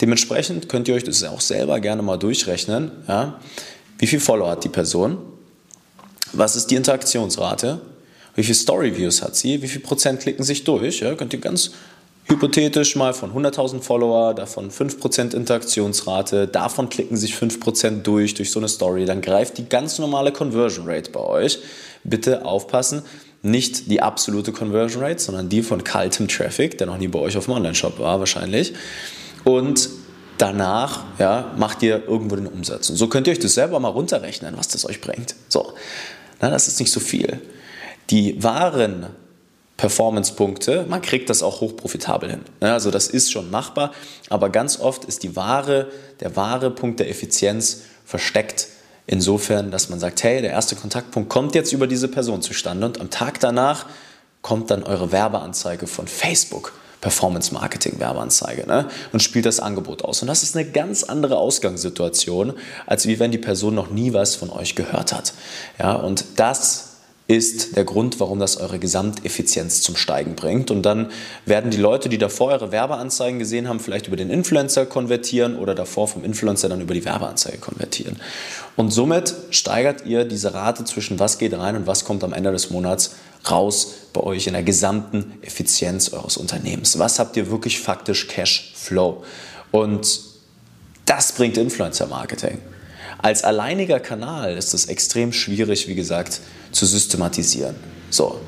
Dementsprechend 0.01 0.69
könnt 0.69 0.87
ihr 0.87 0.95
euch 0.95 1.03
das 1.03 1.23
auch 1.23 1.41
selber 1.41 1.79
gerne 1.79 2.01
mal 2.01 2.17
durchrechnen. 2.17 2.91
Ja? 3.07 3.39
Wie 3.97 4.07
viele 4.07 4.21
Follower 4.21 4.51
hat 4.51 4.63
die 4.63 4.69
Person? 4.69 5.17
Was 6.31 6.55
ist 6.55 6.67
die 6.67 6.75
Interaktionsrate? 6.75 7.81
Wie 8.35 8.43
viele 8.43 8.55
Story-Views 8.55 9.21
hat 9.21 9.35
sie? 9.35 9.61
Wie 9.61 9.67
viel 9.67 9.81
Prozent 9.81 10.21
klicken 10.21 10.45
sich 10.45 10.63
durch? 10.63 11.01
Ja? 11.01 11.15
Könnt 11.15 11.33
ihr 11.33 11.39
ganz 11.39 11.71
hypothetisch 12.29 12.95
mal 12.95 13.13
von 13.13 13.33
100.000 13.33 13.81
Follower, 13.81 14.33
davon 14.33 14.69
5% 14.69 15.35
Interaktionsrate, 15.35 16.47
davon 16.47 16.89
klicken 16.89 17.17
sich 17.17 17.33
5% 17.33 18.03
durch, 18.03 18.35
durch 18.35 18.51
so 18.51 18.59
eine 18.59 18.69
Story, 18.69 19.05
dann 19.05 19.21
greift 19.21 19.57
die 19.57 19.67
ganz 19.67 19.97
normale 19.99 20.31
Conversion 20.31 20.87
Rate 20.87 21.11
bei 21.11 21.19
euch. 21.19 21.59
Bitte 22.03 22.45
aufpassen, 22.45 23.01
nicht 23.41 23.89
die 23.89 24.01
absolute 24.01 24.51
Conversion 24.51 25.03
Rate, 25.03 25.19
sondern 25.19 25.49
die 25.49 25.63
von 25.63 25.83
kaltem 25.83 26.27
Traffic, 26.27 26.77
der 26.77 26.87
noch 26.87 26.97
nie 26.97 27.07
bei 27.07 27.19
euch 27.19 27.35
auf 27.35 27.45
dem 27.45 27.55
Online-Shop 27.55 27.99
war 27.99 28.19
wahrscheinlich. 28.19 28.73
Und 29.43 29.89
danach 30.37 31.03
ja, 31.17 31.51
macht 31.57 31.81
ihr 31.83 32.07
irgendwo 32.07 32.35
den 32.35 32.47
Umsatz. 32.47 32.89
Und 32.89 32.97
so 32.97 33.07
könnt 33.07 33.27
ihr 33.27 33.31
euch 33.31 33.39
das 33.39 33.53
selber 33.53 33.79
mal 33.79 33.89
runterrechnen, 33.89 34.55
was 34.57 34.67
das 34.67 34.85
euch 34.85 35.01
bringt. 35.01 35.35
So, 35.47 35.73
na, 36.41 36.49
das 36.49 36.67
ist 36.67 36.79
nicht 36.79 36.91
so 36.91 36.99
viel. 36.99 37.41
Die 38.09 38.41
wahren 38.41 39.07
Performance-Punkte. 39.79 40.85
Man 40.89 41.01
kriegt 41.01 41.29
das 41.29 41.41
auch 41.41 41.61
hochprofitabel 41.61 42.29
hin. 42.29 42.41
Also 42.59 42.91
das 42.91 43.07
ist 43.07 43.31
schon 43.31 43.49
machbar, 43.49 43.93
aber 44.29 44.49
ganz 44.49 44.77
oft 44.77 45.05
ist 45.05 45.23
die 45.23 45.37
wahre, 45.37 45.87
der 46.19 46.35
wahre 46.35 46.69
Punkt 46.69 46.99
der 46.99 47.09
Effizienz 47.09 47.83
versteckt 48.03 48.67
insofern, 49.07 49.71
dass 49.71 49.87
man 49.87 49.97
sagt, 49.97 50.21
hey, 50.21 50.41
der 50.41 50.51
erste 50.51 50.75
Kontaktpunkt 50.75 51.29
kommt 51.29 51.55
jetzt 51.55 51.71
über 51.71 51.87
diese 51.87 52.09
Person 52.09 52.41
zustande 52.41 52.87
und 52.87 52.99
am 52.99 53.09
Tag 53.09 53.39
danach 53.39 53.85
kommt 54.41 54.69
dann 54.69 54.83
eure 54.83 55.13
Werbeanzeige 55.13 55.87
von 55.87 56.07
Facebook. 56.07 56.73
Performance 56.99 57.53
Marketing 57.53 57.97
Werbeanzeige 58.01 58.67
ne? 58.67 58.89
und 59.13 59.23
spielt 59.23 59.45
das 59.45 59.61
Angebot 59.61 60.03
aus. 60.03 60.21
Und 60.21 60.27
das 60.27 60.43
ist 60.43 60.57
eine 60.57 60.69
ganz 60.69 61.03
andere 61.03 61.37
Ausgangssituation, 61.37 62.51
als 62.85 63.07
wie 63.07 63.19
wenn 63.19 63.31
die 63.31 63.37
Person 63.37 63.73
noch 63.73 63.89
nie 63.89 64.11
was 64.11 64.35
von 64.35 64.49
euch 64.49 64.75
gehört 64.75 65.13
hat. 65.13 65.31
Ja, 65.79 65.93
und 65.93 66.25
das 66.35 66.88
ist 67.29 67.75
der 67.75 67.83
Grund, 67.83 68.19
warum 68.19 68.39
das 68.39 68.57
eure 68.57 68.79
Gesamteffizienz 68.79 69.83
zum 69.83 69.95
Steigen 69.95 70.33
bringt. 70.33 70.71
Und 70.71 70.81
dann 70.81 71.11
werden 71.45 71.69
die 71.69 71.77
Leute, 71.77 72.09
die 72.09 72.17
davor 72.17 72.49
eure 72.49 72.71
Werbeanzeigen 72.71 73.37
gesehen 73.37 73.69
haben, 73.69 73.79
vielleicht 73.79 74.07
über 74.07 74.17
den 74.17 74.31
Influencer 74.31 74.87
konvertieren 74.87 75.55
oder 75.55 75.75
davor 75.75 76.07
vom 76.07 76.23
Influencer 76.25 76.69
dann 76.69 76.81
über 76.81 76.95
die 76.95 77.05
Werbeanzeige 77.05 77.59
konvertieren. 77.59 78.19
Und 78.75 78.89
somit 78.89 79.35
steigert 79.51 80.07
ihr 80.07 80.25
diese 80.25 80.55
Rate 80.55 80.85
zwischen 80.85 81.19
was 81.19 81.37
geht 81.37 81.53
rein 81.53 81.75
und 81.75 81.85
was 81.85 82.03
kommt 82.03 82.23
am 82.23 82.33
Ende 82.33 82.51
des 82.51 82.71
Monats 82.71 83.11
raus 83.47 83.93
bei 84.11 84.21
euch 84.21 84.47
in 84.47 84.53
der 84.53 84.63
gesamten 84.63 85.33
Effizienz 85.43 86.11
eures 86.11 86.35
Unternehmens. 86.35 86.97
Was 86.97 87.19
habt 87.19 87.37
ihr 87.37 87.51
wirklich 87.51 87.79
faktisch 87.79 88.27
Cash 88.27 88.73
Flow? 88.75 89.23
Und 89.69 90.19
das 91.05 91.33
bringt 91.33 91.57
Influencer 91.57 92.07
Marketing. 92.07 92.57
Als 93.21 93.43
alleiniger 93.43 93.99
Kanal 93.99 94.55
ist 94.55 94.73
es 94.73 94.85
extrem 94.85 95.33
schwierig, 95.33 95.87
wie 95.87 95.95
gesagt, 95.95 96.39
zu 96.71 96.85
systematisieren. 96.85 97.75
So. 98.09 98.39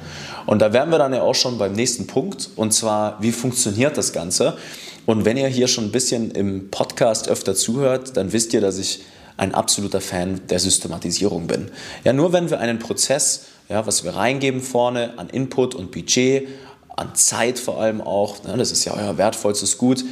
Und 0.45 0.59
da 0.59 0.73
wären 0.73 0.89
wir 0.89 0.97
dann 0.97 1.13
ja 1.13 1.21
auch 1.21 1.35
schon 1.35 1.57
beim 1.57 1.73
nächsten 1.73 2.07
Punkt, 2.07 2.49
und 2.55 2.73
zwar, 2.73 3.21
wie 3.21 3.31
funktioniert 3.31 3.97
das 3.97 4.13
Ganze? 4.13 4.57
Und 5.05 5.25
wenn 5.25 5.37
ihr 5.37 5.47
hier 5.47 5.67
schon 5.67 5.85
ein 5.85 5.91
bisschen 5.91 6.31
im 6.31 6.71
Podcast 6.71 7.27
öfter 7.27 7.53
zuhört, 7.53 8.15
dann 8.15 8.31
wisst 8.31 8.53
ihr, 8.53 8.61
dass 8.61 8.77
ich 8.77 9.01
ein 9.37 9.53
absoluter 9.53 10.01
Fan 10.01 10.41
der 10.49 10.59
Systematisierung 10.59 11.47
bin. 11.47 11.69
Ja, 12.03 12.13
nur 12.13 12.31
wenn 12.31 12.49
wir 12.49 12.59
einen 12.59 12.79
Prozess, 12.79 13.45
ja, 13.69 13.85
was 13.85 14.03
wir 14.03 14.15
reingeben 14.15 14.61
vorne 14.61 15.17
an 15.17 15.29
Input 15.29 15.75
und 15.75 15.91
Budget, 15.91 16.47
an 16.95 17.15
Zeit 17.15 17.57
vor 17.57 17.81
allem 17.81 18.01
auch, 18.01 18.43
ne, 18.43 18.55
das 18.57 18.71
ist 18.71 18.85
ja 18.85 18.93
euer 18.93 19.17
wertvollstes 19.17 19.77
Gut, 19.77 20.03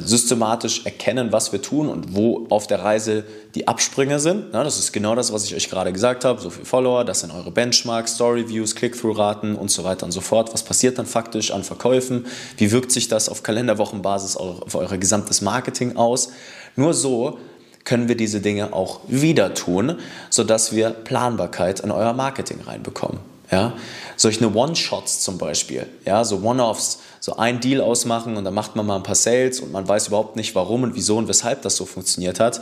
systematisch 0.00 0.84
erkennen, 0.84 1.32
was 1.32 1.52
wir 1.52 1.60
tun 1.60 1.88
und 1.88 2.14
wo 2.14 2.46
auf 2.50 2.66
der 2.66 2.82
Reise 2.82 3.24
die 3.54 3.66
Absprünge 3.66 4.20
sind. 4.20 4.54
das 4.54 4.78
ist 4.78 4.92
genau 4.92 5.14
das, 5.14 5.32
was 5.32 5.44
ich 5.44 5.54
euch 5.54 5.68
gerade 5.68 5.92
gesagt 5.92 6.24
habe. 6.24 6.40
So 6.40 6.50
viele 6.50 6.64
Follower, 6.64 7.04
das 7.04 7.20
sind 7.20 7.32
eure 7.32 7.50
Benchmarks, 7.50 8.14
Story-Views, 8.14 8.76
Click-Through-Raten 8.76 9.56
und 9.56 9.70
so 9.70 9.84
weiter 9.84 10.06
und 10.06 10.12
so 10.12 10.20
fort. 10.20 10.52
Was 10.54 10.62
passiert 10.62 10.98
dann 10.98 11.06
faktisch 11.06 11.50
an 11.50 11.64
Verkäufen? 11.64 12.26
Wie 12.56 12.70
wirkt 12.70 12.92
sich 12.92 13.08
das 13.08 13.28
auf 13.28 13.42
Kalenderwochenbasis 13.42 14.36
auf 14.36 14.74
euer 14.74 14.96
gesamtes 14.98 15.40
Marketing 15.40 15.96
aus? 15.96 16.30
Nur 16.76 16.94
so 16.94 17.38
können 17.84 18.08
wir 18.08 18.16
diese 18.16 18.40
Dinge 18.40 18.72
auch 18.72 19.00
wieder 19.08 19.54
tun, 19.54 19.98
sodass 20.30 20.72
wir 20.72 20.90
Planbarkeit 20.90 21.80
in 21.80 21.90
euer 21.90 22.12
Marketing 22.12 22.60
reinbekommen. 22.60 23.31
Ja? 23.52 23.74
Solche 24.16 24.52
One-Shots 24.52 25.20
zum 25.20 25.38
Beispiel, 25.38 25.86
ja, 26.04 26.24
so 26.24 26.40
One-Offs, 26.42 27.00
so 27.20 27.36
ein 27.36 27.60
Deal 27.60 27.80
ausmachen 27.80 28.36
und 28.36 28.44
dann 28.44 28.54
macht 28.54 28.74
man 28.74 28.86
mal 28.86 28.96
ein 28.96 29.02
paar 29.04 29.14
Sales 29.14 29.60
und 29.60 29.70
man 29.70 29.86
weiß 29.86 30.08
überhaupt 30.08 30.34
nicht, 30.34 30.54
warum 30.54 30.82
und 30.82 30.96
wieso 30.96 31.18
und 31.18 31.28
weshalb 31.28 31.62
das 31.62 31.76
so 31.76 31.84
funktioniert 31.84 32.40
hat, 32.40 32.60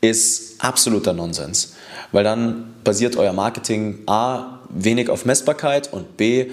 ist 0.00 0.60
absoluter 0.60 1.12
Nonsens. 1.12 1.74
Weil 2.10 2.24
dann 2.24 2.74
basiert 2.82 3.16
euer 3.16 3.32
Marketing 3.32 4.00
A 4.06 4.58
wenig 4.68 5.08
auf 5.08 5.24
Messbarkeit 5.24 5.92
und 5.92 6.16
B 6.16 6.50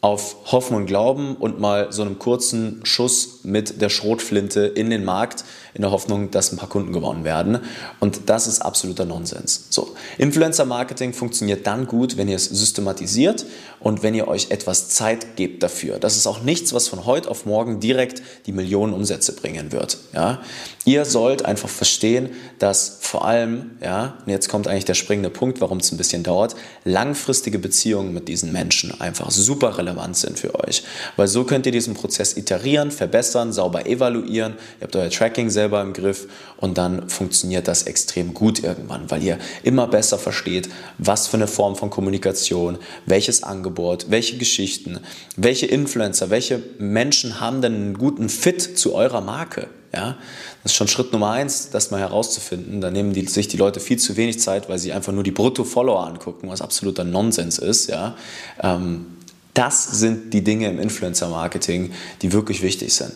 auf 0.00 0.36
Hoffen 0.52 0.76
und 0.76 0.86
Glauben 0.86 1.36
und 1.36 1.60
mal 1.60 1.92
so 1.92 2.02
einem 2.02 2.18
kurzen 2.18 2.80
Schuss 2.84 3.40
mit 3.42 3.80
der 3.82 3.88
Schrotflinte 3.88 4.60
in 4.60 4.88
den 4.88 5.04
Markt 5.04 5.44
in 5.76 5.82
der 5.82 5.90
Hoffnung, 5.90 6.30
dass 6.30 6.52
ein 6.52 6.56
paar 6.56 6.70
Kunden 6.70 6.92
gewonnen 6.92 7.22
werden. 7.24 7.58
Und 8.00 8.30
das 8.30 8.46
ist 8.46 8.62
absoluter 8.62 9.04
Nonsens. 9.04 9.66
So, 9.68 9.94
Influencer-Marketing 10.16 11.12
funktioniert 11.12 11.66
dann 11.66 11.86
gut, 11.86 12.16
wenn 12.16 12.28
ihr 12.28 12.36
es 12.36 12.46
systematisiert 12.46 13.44
und 13.86 14.02
wenn 14.02 14.16
ihr 14.16 14.26
euch 14.26 14.50
etwas 14.50 14.88
Zeit 14.88 15.36
gebt 15.36 15.62
dafür. 15.62 16.00
Das 16.00 16.16
ist 16.16 16.26
auch 16.26 16.42
nichts, 16.42 16.72
was 16.72 16.88
von 16.88 17.06
heute 17.06 17.30
auf 17.30 17.46
morgen 17.46 17.78
direkt 17.78 18.20
die 18.46 18.52
Millionen 18.52 18.92
Umsätze 18.92 19.32
bringen 19.32 19.70
wird. 19.70 19.98
Ja? 20.12 20.42
Ihr 20.84 21.04
sollt 21.04 21.44
einfach 21.44 21.68
verstehen, 21.68 22.30
dass 22.58 22.98
vor 23.00 23.24
allem, 23.24 23.76
ja, 23.80 24.18
und 24.24 24.32
jetzt 24.32 24.48
kommt 24.48 24.66
eigentlich 24.66 24.86
der 24.86 24.94
springende 24.94 25.30
Punkt, 25.30 25.60
warum 25.60 25.78
es 25.78 25.92
ein 25.92 25.98
bisschen 25.98 26.24
dauert, 26.24 26.56
langfristige 26.84 27.60
Beziehungen 27.60 28.12
mit 28.12 28.26
diesen 28.26 28.52
Menschen 28.52 29.00
einfach 29.00 29.30
super 29.30 29.78
relevant 29.78 30.16
sind 30.16 30.38
für 30.38 30.54
euch. 30.66 30.82
Weil 31.14 31.28
so 31.28 31.44
könnt 31.44 31.66
ihr 31.66 31.72
diesen 31.72 31.94
Prozess 31.94 32.36
iterieren, 32.36 32.90
verbessern, 32.90 33.52
sauber 33.52 33.86
evaluieren. 33.86 34.54
Ihr 34.80 34.84
habt 34.84 34.96
euer 34.96 35.10
Tracking 35.10 35.48
selber 35.48 35.66
selber 35.66 35.82
im 35.82 35.92
Griff 35.92 36.28
und 36.58 36.78
dann 36.78 37.08
funktioniert 37.08 37.68
das 37.68 37.84
extrem 37.84 38.34
gut 38.34 38.62
irgendwann, 38.62 39.10
weil 39.10 39.22
ihr 39.22 39.38
immer 39.62 39.86
besser 39.86 40.18
versteht, 40.18 40.68
was 40.98 41.26
für 41.26 41.36
eine 41.36 41.46
Form 41.46 41.76
von 41.76 41.90
Kommunikation, 41.90 42.78
welches 43.06 43.42
Angebot, 43.42 43.75
welche 43.76 44.38
Geschichten, 44.38 45.00
welche 45.36 45.66
Influencer, 45.66 46.30
welche 46.30 46.62
Menschen 46.78 47.40
haben 47.40 47.62
denn 47.62 47.74
einen 47.74 47.98
guten 47.98 48.28
Fit 48.28 48.78
zu 48.78 48.94
eurer 48.94 49.20
Marke. 49.20 49.68
Ja, 49.92 50.18
das 50.62 50.72
ist 50.72 50.76
schon 50.76 50.88
Schritt 50.88 51.12
Nummer 51.12 51.30
eins, 51.30 51.70
das 51.70 51.90
mal 51.90 52.00
herauszufinden. 52.00 52.80
Da 52.80 52.90
nehmen 52.90 53.12
die, 53.12 53.26
sich 53.26 53.48
die 53.48 53.56
Leute 53.56 53.80
viel 53.80 53.98
zu 53.98 54.16
wenig 54.16 54.40
Zeit, 54.40 54.68
weil 54.68 54.78
sie 54.78 54.92
einfach 54.92 55.12
nur 55.12 55.22
die 55.22 55.30
Brutto-Follower 55.30 56.06
angucken, 56.06 56.48
was 56.48 56.60
absoluter 56.60 57.04
Nonsens 57.04 57.58
ist. 57.58 57.88
Ja, 57.88 58.16
ähm, 58.62 59.06
das 59.54 60.00
sind 60.00 60.34
die 60.34 60.44
Dinge 60.44 60.68
im 60.68 60.78
Influencer-Marketing, 60.78 61.92
die 62.20 62.32
wirklich 62.32 62.62
wichtig 62.62 62.92
sind. 62.92 63.12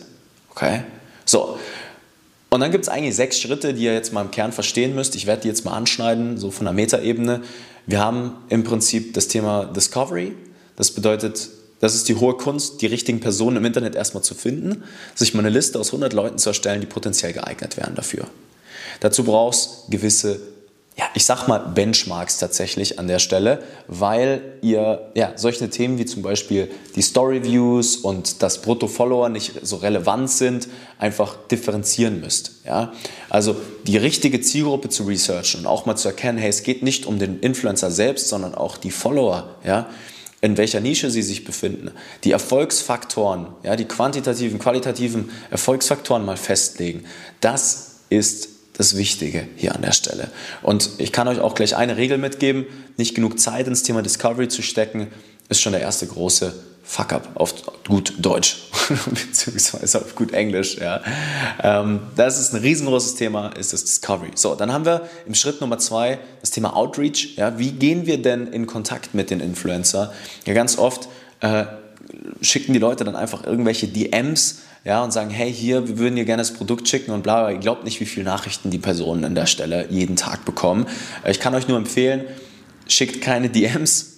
Okay? 0.49 0.83
So, 1.25 1.57
und 2.53 2.59
dann 2.59 2.71
gibt 2.71 2.83
es 2.83 2.89
eigentlich 2.89 3.15
sechs 3.15 3.39
Schritte, 3.39 3.73
die 3.73 3.83
ihr 3.83 3.93
jetzt 3.93 4.11
mal 4.11 4.23
im 4.23 4.31
Kern 4.31 4.51
verstehen 4.51 4.93
müsst. 4.93 5.15
Ich 5.15 5.25
werde 5.25 5.43
die 5.43 5.47
jetzt 5.47 5.63
mal 5.63 5.71
anschneiden, 5.71 6.37
so 6.37 6.51
von 6.51 6.65
der 6.65 6.73
Metaebene. 6.73 7.43
Wir 7.85 7.99
haben 7.99 8.33
im 8.49 8.65
Prinzip 8.65 9.13
das 9.13 9.29
Thema 9.29 9.63
Discovery. 9.63 10.33
Das 10.81 10.89
bedeutet, 10.89 11.49
das 11.79 11.93
ist 11.93 12.09
die 12.09 12.15
hohe 12.15 12.33
Kunst, 12.33 12.81
die 12.81 12.87
richtigen 12.87 13.19
Personen 13.19 13.57
im 13.57 13.65
Internet 13.65 13.93
erstmal 13.93 14.23
zu 14.23 14.33
finden, 14.33 14.83
sich 15.13 15.35
mal 15.35 15.41
eine 15.41 15.51
Liste 15.51 15.79
aus 15.79 15.89
100 15.89 16.11
Leuten 16.11 16.39
zu 16.39 16.49
erstellen, 16.49 16.81
die 16.81 16.87
potenziell 16.87 17.33
geeignet 17.33 17.77
wären 17.77 17.93
dafür. 17.93 18.25
Dazu 18.99 19.23
brauchst 19.23 19.91
gewisse 19.91 20.39
ja, 20.97 21.05
ich 21.13 21.23
sag 21.23 21.47
mal 21.47 21.59
Benchmarks 21.59 22.39
tatsächlich 22.39 22.97
an 22.97 23.07
der 23.07 23.19
Stelle, 23.19 23.63
weil 23.87 24.41
ihr 24.61 25.11
ja, 25.13 25.33
solche 25.35 25.69
Themen 25.69 25.99
wie 25.99 26.05
zum 26.05 26.23
Beispiel 26.23 26.69
die 26.95 27.01
Story 27.01 27.43
Views 27.43 27.95
und 27.95 28.41
das 28.41 28.61
Brutto-Follower 28.63 29.29
nicht 29.29 29.53
so 29.61 29.77
relevant 29.77 30.31
sind, 30.31 30.67
einfach 30.97 31.37
differenzieren 31.49 32.19
müsst. 32.19 32.53
Ja? 32.65 32.91
Also 33.29 33.55
die 33.85 33.97
richtige 33.97 34.41
Zielgruppe 34.41 34.89
zu 34.89 35.03
researchen 35.03 35.61
und 35.61 35.67
auch 35.67 35.85
mal 35.85 35.95
zu 35.95 36.07
erkennen, 36.07 36.39
hey, 36.39 36.49
es 36.49 36.63
geht 36.63 36.81
nicht 36.81 37.05
um 37.05 37.19
den 37.19 37.39
Influencer 37.39 37.91
selbst, 37.91 38.27
sondern 38.27 38.55
auch 38.55 38.77
die 38.77 38.91
Follower. 38.91 39.55
Ja? 39.63 39.87
In 40.41 40.57
welcher 40.57 40.79
Nische 40.79 41.11
sie 41.11 41.21
sich 41.21 41.45
befinden, 41.45 41.91
die 42.23 42.31
Erfolgsfaktoren, 42.31 43.47
ja, 43.63 43.75
die 43.75 43.85
quantitativen, 43.85 44.59
qualitativen 44.59 45.29
Erfolgsfaktoren 45.51 46.25
mal 46.25 46.37
festlegen. 46.37 47.05
Das 47.39 47.99
ist 48.09 48.49
das 48.73 48.97
Wichtige 48.97 49.47
hier 49.55 49.75
an 49.75 49.83
der 49.83 49.91
Stelle. 49.91 50.31
Und 50.63 50.89
ich 50.97 51.11
kann 51.11 51.27
euch 51.27 51.39
auch 51.39 51.53
gleich 51.53 51.75
eine 51.75 51.97
Regel 51.97 52.17
mitgeben, 52.17 52.65
nicht 52.97 53.13
genug 53.13 53.39
Zeit 53.39 53.67
ins 53.67 53.83
Thema 53.83 54.01
Discovery 54.01 54.47
zu 54.47 54.63
stecken, 54.63 55.07
ist 55.49 55.61
schon 55.61 55.73
der 55.73 55.81
erste 55.81 56.07
große 56.07 56.53
Fuck-up 56.83 57.29
auf 57.35 57.53
gut 57.87 58.13
Deutsch, 58.17 58.57
beziehungsweise 59.05 60.01
auf 60.01 60.15
gut 60.15 60.33
Englisch. 60.33 60.77
Ja. 60.77 61.01
Ähm, 61.61 61.99
das 62.15 62.39
ist 62.39 62.53
ein 62.53 62.61
riesengroßes 62.61 63.15
Thema, 63.15 63.49
ist 63.49 63.71
das 63.71 63.85
Discovery. 63.85 64.31
So, 64.35 64.55
dann 64.55 64.73
haben 64.73 64.85
wir 64.85 65.07
im 65.25 65.35
Schritt 65.35 65.61
Nummer 65.61 65.77
zwei 65.77 66.19
das 66.41 66.51
Thema 66.51 66.75
Outreach. 66.75 67.35
Ja. 67.37 67.57
Wie 67.59 67.71
gehen 67.71 68.05
wir 68.07 68.21
denn 68.21 68.47
in 68.47 68.67
Kontakt 68.67 69.13
mit 69.13 69.29
den 69.29 69.39
Influencer? 69.39 70.11
Ja, 70.45 70.53
ganz 70.53 70.77
oft 70.77 71.07
äh, 71.41 71.65
schicken 72.41 72.73
die 72.73 72.79
Leute 72.79 73.03
dann 73.03 73.15
einfach 73.15 73.43
irgendwelche 73.45 73.87
DMs 73.87 74.61
ja, 74.83 75.03
und 75.03 75.11
sagen, 75.11 75.29
hey, 75.29 75.53
hier, 75.53 75.87
wir 75.87 75.97
würden 75.99 76.15
dir 76.15 76.25
gerne 76.25 76.41
das 76.41 76.53
Produkt 76.53 76.87
schicken 76.87 77.11
und 77.11 77.21
bla, 77.21 77.41
bla. 77.41 77.51
Ihr 77.51 77.59
glaubt 77.59 77.83
nicht, 77.83 77.99
wie 77.99 78.05
viele 78.05 78.25
Nachrichten 78.25 78.71
die 78.71 78.79
Personen 78.79 79.23
an 79.23 79.35
der 79.35 79.45
Stelle 79.45 79.87
jeden 79.89 80.15
Tag 80.15 80.43
bekommen. 80.45 80.87
Ich 81.27 81.39
kann 81.39 81.53
euch 81.53 81.67
nur 81.67 81.77
empfehlen, 81.77 82.23
schickt 82.87 83.21
keine 83.21 83.49
DMs, 83.49 84.10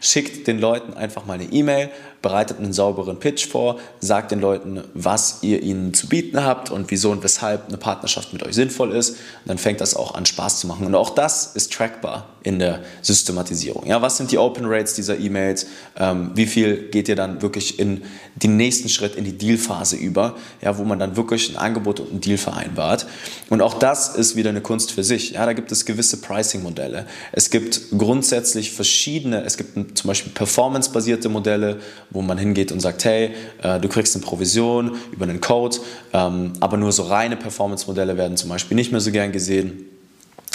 schickt 0.00 0.46
den 0.46 0.58
Leuten 0.58 0.94
einfach 0.94 1.26
mal 1.26 1.34
eine 1.34 1.44
E-Mail, 1.44 1.90
bereitet 2.22 2.58
einen 2.58 2.72
sauberen 2.72 3.18
Pitch 3.18 3.46
vor, 3.46 3.78
sagt 4.00 4.32
den 4.32 4.40
Leuten, 4.40 4.82
was 4.94 5.38
ihr 5.42 5.62
ihnen 5.62 5.94
zu 5.94 6.08
bieten 6.08 6.42
habt 6.44 6.70
und 6.70 6.90
wieso 6.90 7.10
und 7.10 7.22
weshalb 7.22 7.68
eine 7.68 7.76
Partnerschaft 7.76 8.32
mit 8.32 8.42
euch 8.42 8.54
sinnvoll 8.54 8.92
ist. 8.92 9.10
Und 9.10 9.18
dann 9.46 9.58
fängt 9.58 9.80
das 9.80 9.94
auch 9.94 10.14
an 10.14 10.26
Spaß 10.26 10.60
zu 10.60 10.66
machen. 10.66 10.86
Und 10.86 10.94
auch 10.94 11.10
das 11.10 11.54
ist 11.54 11.72
trackbar 11.72 12.26
in 12.42 12.58
der 12.58 12.80
Systematisierung. 13.02 13.86
Ja, 13.86 14.00
was 14.00 14.16
sind 14.16 14.32
die 14.32 14.38
Open 14.38 14.64
Rates 14.66 14.94
dieser 14.94 15.18
E-Mails? 15.18 15.66
Ähm, 15.98 16.30
wie 16.34 16.46
viel 16.46 16.88
geht 16.90 17.08
ihr 17.08 17.16
dann 17.16 17.42
wirklich 17.42 17.78
in 17.78 18.02
den 18.36 18.56
nächsten 18.56 18.88
Schritt, 18.88 19.16
in 19.16 19.24
die 19.24 19.36
Dealphase 19.36 19.96
über, 19.96 20.36
ja, 20.62 20.78
wo 20.78 20.84
man 20.84 20.98
dann 20.98 21.16
wirklich 21.16 21.50
ein 21.50 21.56
Angebot 21.56 22.00
und 22.00 22.12
ein 22.14 22.20
Deal 22.20 22.38
vereinbart? 22.38 23.06
Und 23.50 23.60
auch 23.60 23.74
das 23.74 24.14
ist 24.16 24.36
wieder 24.36 24.50
eine 24.50 24.62
Kunst 24.62 24.92
für 24.92 25.04
sich. 25.04 25.32
Ja, 25.32 25.44
da 25.44 25.52
gibt 25.52 25.70
es 25.70 25.84
gewisse 25.84 26.16
Pricing-Modelle. 26.18 27.06
Es 27.32 27.50
gibt 27.50 27.80
grundsätzlich 27.96 28.72
verschiedene, 28.72 29.44
es 29.44 29.56
gibt 29.56 29.98
zum 29.98 30.08
Beispiel 30.08 30.32
performance-basierte 30.32 31.28
Modelle, 31.28 31.80
wo 32.10 32.22
man 32.22 32.38
hingeht 32.38 32.72
und 32.72 32.80
sagt, 32.80 33.04
hey, 33.04 33.32
äh, 33.62 33.78
du 33.80 33.88
kriegst 33.88 34.16
eine 34.16 34.24
Provision 34.24 34.96
über 35.12 35.24
einen 35.24 35.40
Code, 35.40 35.78
ähm, 36.12 36.54
aber 36.60 36.78
nur 36.78 36.92
so 36.92 37.02
reine 37.02 37.36
Performance-Modelle 37.36 38.16
werden 38.16 38.36
zum 38.36 38.48
Beispiel 38.48 38.76
nicht 38.76 38.92
mehr 38.92 39.00
so 39.00 39.10
gern 39.10 39.32
gesehen 39.32 39.86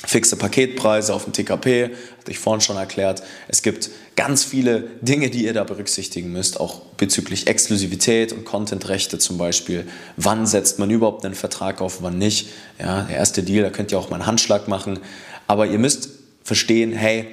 fixe 0.06 0.36
Paketpreise 0.36 1.14
auf 1.14 1.24
dem 1.24 1.34
TKP, 1.34 1.92
hatte 2.20 2.32
ich 2.32 2.40
vorhin 2.40 2.62
schon 2.62 2.78
erklärt. 2.78 3.24
Es 3.48 3.62
gibt 3.62 3.90
ganz 4.16 4.44
viele 4.44 4.90
Dinge, 5.02 5.30
die 5.30 5.46
ihr 5.46 5.54
da 5.54 5.64
berücksichtigen 5.64 6.32
müsst, 6.32 6.60
auch 6.60 6.82
bezüglich 6.98 7.48
Exklusivität 7.48 8.32
und 8.34 8.46
Contentrechte 8.46 9.20
zum 9.20 9.38
Beispiel. 9.38 9.88
Wann 10.18 10.46
setzt 10.46 10.80
man 10.80 10.90
überhaupt 10.90 11.26
einen 11.26 11.36
Vertrag 11.36 11.82
auf, 11.82 12.02
wann 12.02 12.18
nicht? 12.18 12.50
Ja, 12.80 13.04
der 13.04 13.18
erste 13.18 13.44
Deal, 13.44 13.64
da 13.64 13.70
könnt 13.70 13.92
ihr 13.92 14.00
auch 14.00 14.10
mal 14.10 14.18
einen 14.18 14.26
Handschlag 14.26 14.68
machen. 14.68 15.00
Aber 15.48 15.68
ihr 15.68 15.80
müsst 15.80 16.10
verstehen, 16.44 16.94
hey, 16.94 17.28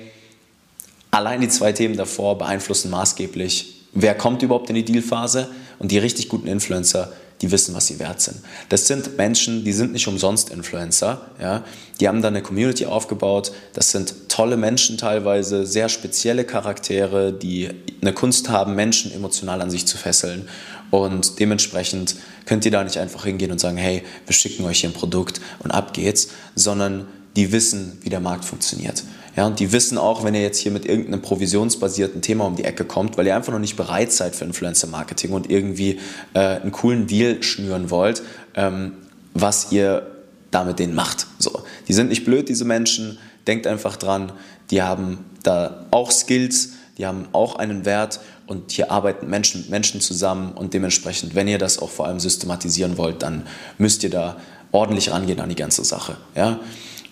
allein 1.11 1.41
die 1.41 1.49
zwei 1.49 1.73
Themen 1.73 1.97
davor 1.97 2.39
beeinflussen 2.39 2.91
maßgeblich, 2.91 3.83
wer 3.93 4.15
kommt 4.15 4.43
überhaupt 4.43 4.69
in 4.71 4.75
die 4.75 4.85
Dealphase 4.85 5.51
und 5.79 5.93
die 5.93 5.99
richtig 5.99 6.29
guten 6.29 6.49
Influencer 6.49 7.13
die 7.43 7.51
wissen, 7.51 7.75
was 7.75 7.89
sie 7.89 7.99
wert 7.99 8.21
sind. 8.21 8.39
Das 8.69 8.87
sind 8.87 9.17
Menschen, 9.19 9.65
die 9.65 9.73
sind 9.73 9.93
nicht 9.93 10.07
umsonst 10.07 10.51
Influencer. 10.51 11.27
Ja? 11.41 11.65
Die 12.01 12.09
haben 12.09 12.23
da 12.23 12.29
eine 12.29 12.41
Community 12.41 12.87
aufgebaut. 12.87 13.53
Das 13.75 13.91
sind 13.91 14.29
tolle 14.29 14.57
Menschen 14.57 14.97
teilweise, 14.97 15.67
sehr 15.67 15.89
spezielle 15.89 16.45
Charaktere, 16.45 17.33
die 17.33 17.71
eine 18.01 18.13
Kunst 18.13 18.49
haben, 18.49 18.77
Menschen 18.77 19.13
emotional 19.13 19.61
an 19.61 19.71
sich 19.71 19.87
zu 19.87 19.99
fesseln. 19.99 20.49
Und 20.91 21.41
dementsprechend 21.41 22.17
könnt 22.47 22.65
ihr 22.65 22.71
da 22.71 22.85
nicht 22.85 22.99
einfach 22.99 23.25
hingehen 23.25 23.51
und 23.51 23.59
sagen, 23.59 23.77
hey, 23.77 24.05
wir 24.27 24.35
schicken 24.35 24.65
euch 24.65 24.81
hier 24.81 24.91
ein 24.91 24.95
Produkt 24.95 25.41
und 25.59 25.73
ab 25.73 25.95
geht's, 25.95 26.29
sondern 26.55 27.09
die 27.35 27.51
wissen, 27.51 27.99
wie 28.03 28.11
der 28.11 28.21
Markt 28.21 28.45
funktioniert. 28.45 29.03
Ja, 29.37 29.47
und 29.47 29.61
die 29.61 29.73
wissen 29.73 29.97
auch, 29.97 30.25
wenn 30.25 30.35
ihr 30.35 30.43
jetzt 30.43 30.59
hier 30.59 30.73
mit 30.73 30.85
irgendeinem 30.85 31.23
provisionsbasierten 31.23 32.21
Thema 32.21 32.45
um 32.45 32.57
die 32.57 32.65
Ecke 32.65 32.85
kommt, 32.85 33.17
weil 33.17 33.27
ihr 33.27 33.35
einfach 33.35 33.53
noch 33.53 33.59
nicht 33.59 33.77
bereit 33.77 34.13
seid 34.13 34.37
für 34.37 34.45
Influencer-Marketing 34.45 35.33
und 35.33 35.51
irgendwie 35.51 36.01
äh, 36.35 36.39
einen 36.39 36.73
coolen 36.73 37.07
Deal 37.07 37.43
schnüren 37.43 37.91
wollt, 37.91 38.23
ähm, 38.55 38.93
was 39.33 39.73
ihr 39.73 40.07
da 40.51 40.65
mit 40.65 40.79
denen 40.79 40.95
macht. 40.95 41.27
So, 41.39 41.65
die 41.89 41.95
sind 41.95 42.11
nicht 42.11 42.25
blöd, 42.25 42.49
diese 42.49 42.65
Menschen. 42.65 43.19
Denkt 43.47 43.67
einfach 43.67 43.97
dran, 43.97 44.33
die 44.71 44.83
haben 44.83 45.25
da 45.43 45.87
auch 45.91 46.11
Skills, 46.11 46.75
die 46.99 47.07
haben 47.07 47.27
auch 47.33 47.57
einen 47.57 47.85
Wert 47.85 48.21
und 48.47 48.71
hier 48.71 48.91
arbeiten 48.91 49.29
Menschen 49.29 49.63
mit 49.63 49.71
Menschen 49.71 50.01
zusammen 50.01 50.53
und 50.53 50.75
dementsprechend, 50.75 51.35
wenn 51.35 51.49
ihr 51.49 51.59
das 51.59 51.79
auch 51.79 51.91
vor 51.91 52.07
allem 52.07 52.21
systematisieren 52.21 52.99
wollt, 52.99 53.23
dann 53.23 53.47
müsst 53.79 54.05
ihr 54.05 54.11
da 54.11 54.37
ordentlich 54.73 55.11
rangehen 55.11 55.41
an 55.41 55.49
die 55.49 55.55
ganze 55.55 55.85
Sache. 55.85 56.17
Ja? 56.37 56.61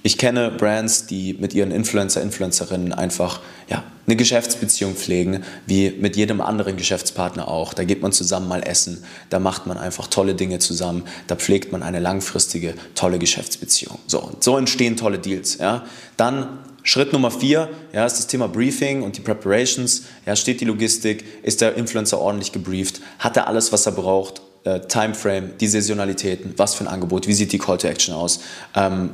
Ich 0.02 0.16
kenne 0.16 0.50
Brands, 0.50 1.06
die 1.06 1.34
mit 1.34 1.52
ihren 1.52 1.70
Influencer, 1.70 2.22
Influencerinnen 2.22 2.92
einfach 2.94 3.40
ja, 3.68 3.84
eine 4.06 4.16
Geschäftsbeziehung 4.16 4.94
pflegen, 4.94 5.44
wie 5.66 5.90
mit 5.90 6.16
jedem 6.16 6.40
anderen 6.40 6.76
Geschäftspartner 6.76 7.48
auch. 7.48 7.74
Da 7.74 7.84
geht 7.84 8.00
man 8.00 8.10
zusammen 8.10 8.48
mal 8.48 8.62
essen, 8.62 9.04
da 9.28 9.38
macht 9.38 9.66
man 9.66 9.76
einfach 9.76 10.06
tolle 10.06 10.34
Dinge 10.34 10.58
zusammen, 10.58 11.04
da 11.26 11.36
pflegt 11.36 11.70
man 11.70 11.82
eine 11.82 12.00
langfristige, 12.00 12.74
tolle 12.94 13.18
Geschäftsbeziehung. 13.18 13.98
So, 14.06 14.30
so 14.40 14.56
entstehen 14.56 14.96
tolle 14.96 15.18
Deals. 15.18 15.58
Ja. 15.58 15.84
Dann 16.16 16.60
Schritt 16.82 17.12
Nummer 17.12 17.30
vier 17.30 17.68
ja, 17.92 18.06
ist 18.06 18.18
das 18.18 18.26
Thema 18.26 18.48
Briefing 18.48 19.02
und 19.02 19.18
die 19.18 19.20
Preparations. 19.20 20.04
Ja, 20.24 20.34
steht 20.34 20.62
die 20.62 20.64
Logistik, 20.64 21.24
ist 21.42 21.60
der 21.60 21.76
Influencer 21.76 22.18
ordentlich 22.18 22.52
gebrieft, 22.52 23.02
hat 23.18 23.36
er 23.36 23.48
alles, 23.48 23.70
was 23.70 23.84
er 23.84 23.92
braucht, 23.92 24.40
äh, 24.64 24.80
Timeframe, 24.80 25.58
die 25.60 25.66
Saisonalitäten, 25.66 26.54
was 26.56 26.74
für 26.74 26.84
ein 26.84 26.88
Angebot, 26.88 27.26
wie 27.26 27.34
sieht 27.34 27.52
die 27.52 27.58
Call 27.58 27.76
to 27.76 27.86
Action 27.86 28.14
aus. 28.14 28.40
Ähm, 28.74 29.10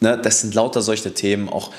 Ne, 0.00 0.18
das 0.18 0.40
sind 0.40 0.54
lauter 0.54 0.82
solche 0.82 1.14
Themen, 1.14 1.48
auch 1.48 1.70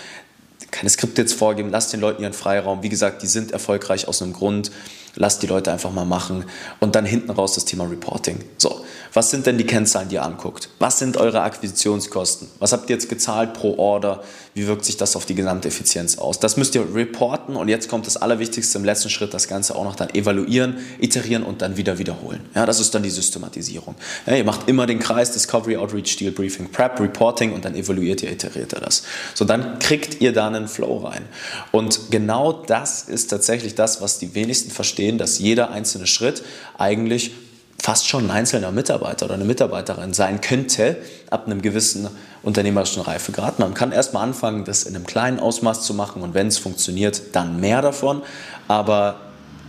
keine 0.72 0.90
Skripte 0.90 1.22
jetzt 1.22 1.34
vorgeben, 1.34 1.70
lasst 1.70 1.94
den 1.94 2.00
Leuten 2.00 2.24
ihren 2.24 2.34
Freiraum. 2.34 2.84
Wie 2.84 2.90
gesagt, 2.90 3.22
die 3.22 3.28
sind 3.28 3.52
erfolgreich 3.52 4.08
aus 4.08 4.22
einem 4.22 4.34
Grund 4.34 4.72
lasst 5.18 5.44
die 5.44 5.48
Leute 5.48 5.72
einfach 5.72 5.92
mal 5.92 6.06
machen 6.06 6.46
und 6.80 6.96
dann 6.96 7.06
hinten 7.06 7.32
raus 7.32 7.56
das 7.56 7.66
Thema 7.66 7.86
Reporting. 7.86 8.40
So, 8.58 8.82
was 9.14 9.32
sind 9.32 9.46
denn 9.46 9.58
die 9.58 9.66
Kennzahlen, 9.66 10.10
die 10.10 10.16
ihr 10.16 10.24
anguckt? 10.24 10.70
Was 10.80 11.00
sind 11.00 11.18
eure 11.18 11.42
Akquisitionskosten? 11.42 12.48
Was 12.60 12.72
habt 12.72 12.90
ihr 12.90 12.96
jetzt 12.96 13.10
gezahlt 13.10 13.54
pro 13.54 13.78
Order? 13.78 14.24
Wie 14.54 14.68
wirkt 14.68 14.86
sich 14.86 14.98
das 14.98 15.16
auf 15.16 15.26
die 15.26 15.36
gesamte 15.36 15.68
Effizienz 15.68 16.18
aus? 16.18 16.40
Das 16.40 16.58
müsst 16.58 16.76
ihr 16.76 16.84
reporten 16.94 17.56
und 17.56 17.68
jetzt 17.68 17.90
kommt 17.90 18.08
das 18.08 18.18
Allerwichtigste 18.18 18.78
im 18.78 18.86
letzten 18.86 19.10
Schritt, 19.10 19.34
das 19.34 19.48
Ganze 19.48 19.76
auch 19.76 19.84
noch 19.84 19.96
dann 19.96 20.10
evaluieren, 20.12 20.78
iterieren 21.00 21.44
und 21.44 21.62
dann 21.62 21.78
wieder 21.78 21.98
wiederholen. 21.98 22.46
Ja, 22.56 22.66
das 22.66 22.80
ist 22.80 22.94
dann 22.94 23.04
die 23.04 23.10
Systematisierung. 23.10 23.96
Ja, 24.26 24.36
ihr 24.36 24.44
macht 24.44 24.68
immer 24.68 24.86
den 24.86 25.00
Kreis 25.00 25.32
Discovery, 25.32 25.78
Outreach, 25.78 26.18
Deal 26.18 26.32
Briefing, 26.32 26.72
Prep, 26.72 27.00
Reporting 27.00 27.54
und 27.54 27.66
dann 27.66 27.76
evaluiert 27.76 28.24
ihr, 28.24 28.32
iteriert 28.32 28.74
ihr 28.74 28.80
das. 28.80 29.04
So, 29.34 29.46
dann 29.46 29.80
kriegt 29.80 30.22
ihr 30.22 30.34
da 30.34 30.48
einen 30.48 30.68
Flow 30.68 30.98
rein. 30.98 31.26
Und 31.72 32.12
genau 32.12 32.54
das 32.54 33.04
ist 33.04 33.28
tatsächlich 33.30 33.76
das, 33.76 34.02
was 34.02 34.20
die 34.20 34.36
wenigsten 34.36 34.72
verstehen 34.72 35.07
verstehen, 35.08 35.18
dass 35.18 35.40
jeder 35.40 35.72
einzelne 35.72 36.08
Schritt 36.08 36.44
eigentlich 36.78 37.32
fast 37.80 38.08
schon 38.08 38.26
ein 38.26 38.32
einzelner 38.32 38.72
Mitarbeiter 38.72 39.26
oder 39.26 39.36
eine 39.36 39.46
Mitarbeiterin 39.46 40.14
sein 40.14 40.42
könnte, 40.42 40.98
ab 41.30 41.46
einem 41.46 41.62
gewissen 41.62 42.10
unternehmerischen 42.44 43.02
Reifegrad. 43.02 43.60
Man 43.60 43.74
kann 43.74 43.92
erstmal 43.92 44.24
anfangen, 44.24 44.66
das 44.66 44.84
in 44.84 44.96
einem 44.96 45.06
kleinen 45.06 45.40
Ausmaß 45.40 45.84
zu 45.84 45.94
machen 45.94 46.22
und 46.24 46.34
wenn 46.34 46.48
es 46.48 46.58
funktioniert, 46.58 47.22
dann 47.34 47.60
mehr 47.60 47.82
davon. 47.82 48.24
Aber 48.68 49.16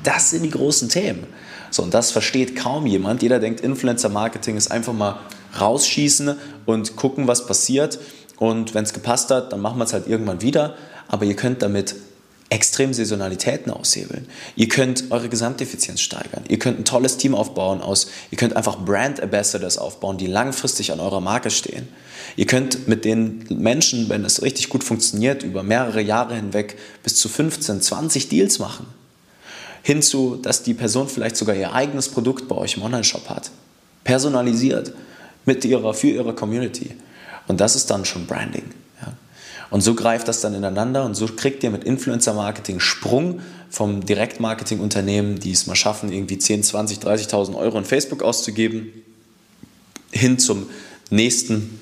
das 0.03 0.31
sind 0.31 0.43
die 0.43 0.51
großen 0.51 0.89
Themen. 0.89 1.27
So, 1.71 1.83
und 1.83 1.93
das 1.93 2.11
versteht 2.11 2.57
kaum 2.57 2.87
jemand. 2.87 3.23
Jeder 3.23 3.39
denkt, 3.41 3.61
Influencer-Marketing 3.61 4.57
ist 4.57 4.71
einfach 4.71 4.95
mal 4.95 5.19
rausschießen 5.61 6.37
und 6.67 6.97
gucken, 6.97 7.29
was 7.29 7.47
passiert. 7.47 7.99
Und 8.39 8.75
wenn 8.75 8.85
es 8.85 8.93
gepasst 8.93 9.31
hat, 9.31 9.53
dann 9.53 9.61
machen 9.61 9.79
wir 9.79 9.85
es 9.85 9.93
halt 9.93 10.09
irgendwann 10.09 10.41
wieder. 10.41 10.75
Aber 11.09 11.25
ihr 11.25 11.37
könnt 11.37 11.63
damit 11.63 11.95
extrem 12.51 12.95
Saisonalitäten 12.95 13.71
aushebeln. 13.71 14.27
Ihr 14.57 14.69
könnt 14.69 15.11
eure 15.11 15.29
Gesamteffizienz 15.29 16.01
steigern. 16.01 16.45
Ihr 16.49 16.59
könnt 16.59 16.79
ein 16.79 16.85
tolles 16.85 17.19
Team 17.19 17.35
aufbauen 17.35 17.83
aus, 17.83 18.09
ihr 18.31 18.39
könnt 18.39 18.57
einfach 18.57 18.79
Brand 18.85 19.21
Ambassadors 19.21 19.77
aufbauen, 19.77 20.17
die 20.17 20.27
langfristig 20.27 20.93
an 20.93 21.01
eurer 21.01 21.21
Marke 21.21 21.51
stehen. 21.51 21.89
Ihr 22.37 22.47
könnt 22.47 22.89
mit 22.89 23.05
den 23.05 23.45
Menschen, 23.51 24.09
wenn 24.09 24.25
es 24.25 24.43
richtig 24.43 24.71
gut 24.71 24.83
funktioniert, 24.83 25.43
über 25.43 25.63
mehrere 25.63 26.01
Jahre 26.01 26.37
hinweg 26.37 26.79
bis 27.03 27.17
zu 27.17 27.29
15, 27.29 27.83
20 27.83 28.29
Deals 28.29 28.59
machen. 28.59 28.87
Hinzu, 29.83 30.37
dass 30.37 30.63
die 30.63 30.75
Person 30.75 31.09
vielleicht 31.09 31.37
sogar 31.37 31.55
ihr 31.55 31.73
eigenes 31.73 32.09
Produkt 32.09 32.49
bei 32.49 32.57
euch 32.57 32.77
im 32.77 32.83
Online-Shop 32.83 33.29
hat. 33.29 33.51
Personalisiert 34.05 34.93
mit 35.45 35.65
ihrer, 35.65 35.95
für 35.95 36.09
ihre 36.09 36.35
Community. 36.35 36.95
Und 37.47 37.61
das 37.61 37.77
ist 37.77 37.91
dann 37.91 38.05
schon 38.05 38.27
Branding. 38.27 38.65
Und 39.71 39.83
so 39.83 39.95
greift 39.95 40.29
das 40.29 40.41
dann 40.41 40.55
ineinander 40.55 41.05
und 41.05 41.15
so 41.15 41.27
kriegt 41.27 41.63
ihr 41.63 41.71
mit 41.71 41.85
Influencer-Marketing 41.85 42.81
Sprung 42.81 43.41
vom 43.69 44.05
Direktmarketing-Unternehmen, 44.05 45.41
die 45.41 45.53
es 45.53 45.67
mal 45.67 45.75
schaffen, 45.75 46.11
irgendwie 46.11 46.39
10, 46.39 46.63
20, 46.63 46.99
30.000 46.99 47.55
Euro 47.55 47.77
in 47.79 47.85
Facebook 47.85 48.23
auszugeben, 48.23 48.93
hin 50.11 50.39
zum 50.39 50.71
nächsten, 51.11 51.81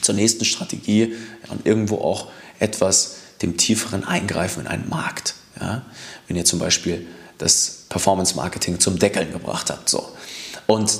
zur 0.00 0.14
nächsten 0.14 0.44
Strategie 0.44 1.14
und 1.48 1.66
irgendwo 1.66 1.96
auch 1.96 2.28
etwas 2.60 3.16
dem 3.42 3.56
tieferen 3.56 4.04
Eingreifen 4.04 4.62
in 4.62 4.66
einen 4.68 4.88
Markt. 4.88 5.34
Ja? 5.60 5.82
Wenn 6.28 6.36
ihr 6.36 6.44
zum 6.44 6.60
Beispiel 6.60 7.06
das 7.38 7.84
Performance 7.88 8.36
Marketing 8.36 8.78
zum 8.80 8.98
Deckeln 8.98 9.32
gebracht 9.32 9.70
habt. 9.70 9.88
So. 9.88 10.08
Und 10.66 10.98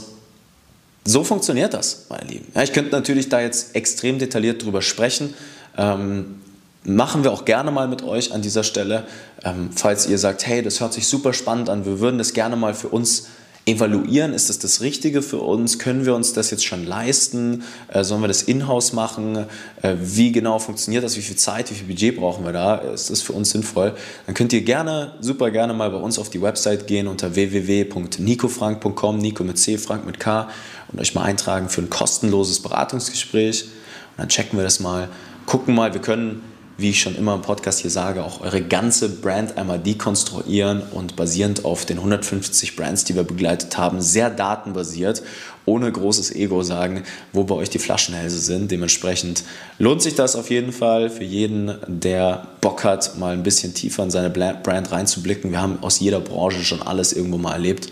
so 1.05 1.25
funktioniert 1.25 1.75
das, 1.75 2.07
meine 2.09 2.29
Lieben. 2.31 2.47
Ja, 2.55 2.63
ich 2.63 2.73
könnte 2.73 2.93
natürlich 2.93 3.29
da 3.29 3.41
jetzt 3.41 3.75
extrem 3.75 4.19
detailliert 4.19 4.63
drüber 4.63 4.83
sprechen. 4.83 5.35
Ähm, 5.79 6.41
machen 6.85 7.25
wir 7.25 7.33
auch 7.33 7.45
gerne 7.45 7.71
mal 7.71 7.89
mit 7.89 8.03
euch 8.03 8.33
an 8.33 8.43
dieser 8.43 8.65
Stelle. 8.65 9.05
Ähm, 9.45 9.71
falls 9.75 10.07
ihr 10.07 10.19
sagt, 10.19 10.47
hey, 10.47 10.63
das 10.63 10.81
hört 10.81 10.93
sich 10.93 11.07
super 11.07 11.33
spannend 11.33 11.71
an, 11.71 11.87
wir 11.87 12.01
würden 12.01 12.19
das 12.19 12.33
gerne 12.33 12.57
mal 12.57 12.75
für 12.75 12.89
uns 12.89 13.29
evaluieren, 13.69 14.33
ist 14.33 14.49
das 14.49 14.59
das 14.59 14.81
Richtige 14.81 15.21
für 15.21 15.41
uns? 15.41 15.79
Können 15.79 16.07
wir 16.07 16.15
uns 16.15 16.33
das 16.33 16.51
jetzt 16.51 16.65
schon 16.65 16.87
leisten? 16.87 17.65
Äh, 17.89 18.03
sollen 18.03 18.23
wir 18.23 18.29
das 18.29 18.43
in-house 18.43 18.95
machen? 18.95 19.47
Äh, 19.83 19.95
wie 20.01 20.33
genau 20.33 20.59
funktioniert 20.59 21.05
das? 21.05 21.19
Wie 21.19 21.23
viel 21.23 21.37
Zeit, 21.37 21.71
wie 21.71 21.75
viel 21.75 21.87
Budget 21.87 22.17
brauchen 22.17 22.47
wir 22.47 22.53
da? 22.53 22.77
Ist 22.77 23.11
das 23.11 23.21
für 23.21 23.35
uns 23.35 23.51
sinnvoll? 23.51 23.95
Dann 24.25 24.35
könnt 24.35 24.55
ihr 24.55 24.63
gerne, 24.63 25.13
super 25.21 25.51
gerne 25.51 25.75
mal 25.75 25.91
bei 25.91 25.99
uns 25.99 26.19
auf 26.19 26.31
die 26.31 26.41
Website 26.41 26.87
gehen 26.87 27.07
unter 27.07 27.35
www.nicofrank.com, 27.35 29.19
Nico 29.19 29.45
mit 29.45 29.59
C, 29.59 29.77
Frank 29.77 30.07
mit 30.07 30.19
K 30.19 30.49
und 30.91 30.99
euch 30.99 31.15
mal 31.15 31.25
eintragen 31.25 31.69
für 31.69 31.83
ein 31.83 31.91
kostenloses 31.91 32.63
Beratungsgespräch. 32.63 33.65
Und 33.65 33.71
dann 34.17 34.29
checken 34.31 34.59
wir 34.59 34.65
das 34.65 34.81
mal, 34.81 35.11
gucken 35.49 35.75
mal, 35.75 35.95
wir 35.95 36.03
können 36.03 36.43
wie 36.81 36.91
ich 36.91 37.01
schon 37.01 37.17
immer 37.17 37.35
im 37.35 37.43
Podcast 37.43 37.81
hier 37.81 37.91
sage, 37.91 38.23
auch 38.23 38.41
eure 38.41 38.63
ganze 38.63 39.09
Brand 39.09 39.59
einmal 39.59 39.81
dekonstruieren 39.81 40.81
und 40.93 41.17
basierend 41.17 41.65
auf 41.65 41.85
den 41.85 41.99
150 41.99 42.77
Brands, 42.77 43.03
die 43.03 43.17
wir 43.17 43.25
begleitet 43.25 43.77
haben, 43.77 44.01
sehr 44.01 44.31
datenbasiert, 44.31 45.25
ohne 45.65 45.91
großes 45.91 46.33
Ego 46.37 46.63
sagen, 46.63 47.03
wo 47.33 47.43
bei 47.43 47.57
euch 47.57 47.69
die 47.69 47.81
Flaschenhälse 47.81 48.39
sind. 48.39 48.71
Dementsprechend 48.71 49.43
lohnt 49.81 50.03
sich 50.03 50.15
das 50.15 50.37
auf 50.37 50.51
jeden 50.51 50.71
Fall 50.71 51.11
für 51.11 51.25
jeden, 51.25 51.75
der 51.89 52.47
Bock 52.61 52.85
hat, 52.85 53.19
mal 53.19 53.33
ein 53.33 53.43
bisschen 53.43 53.75
tiefer 53.75 54.05
in 54.05 54.13
seine 54.13 54.31
Brand 54.31 54.93
reinzublicken. 54.93 55.51
Wir 55.51 55.61
haben 55.61 55.79
aus 55.81 55.99
jeder 55.99 56.21
Branche 56.21 56.63
schon 56.63 56.81
alles 56.81 57.13
irgendwo 57.13 57.39
mal 57.39 57.55
erlebt, 57.55 57.89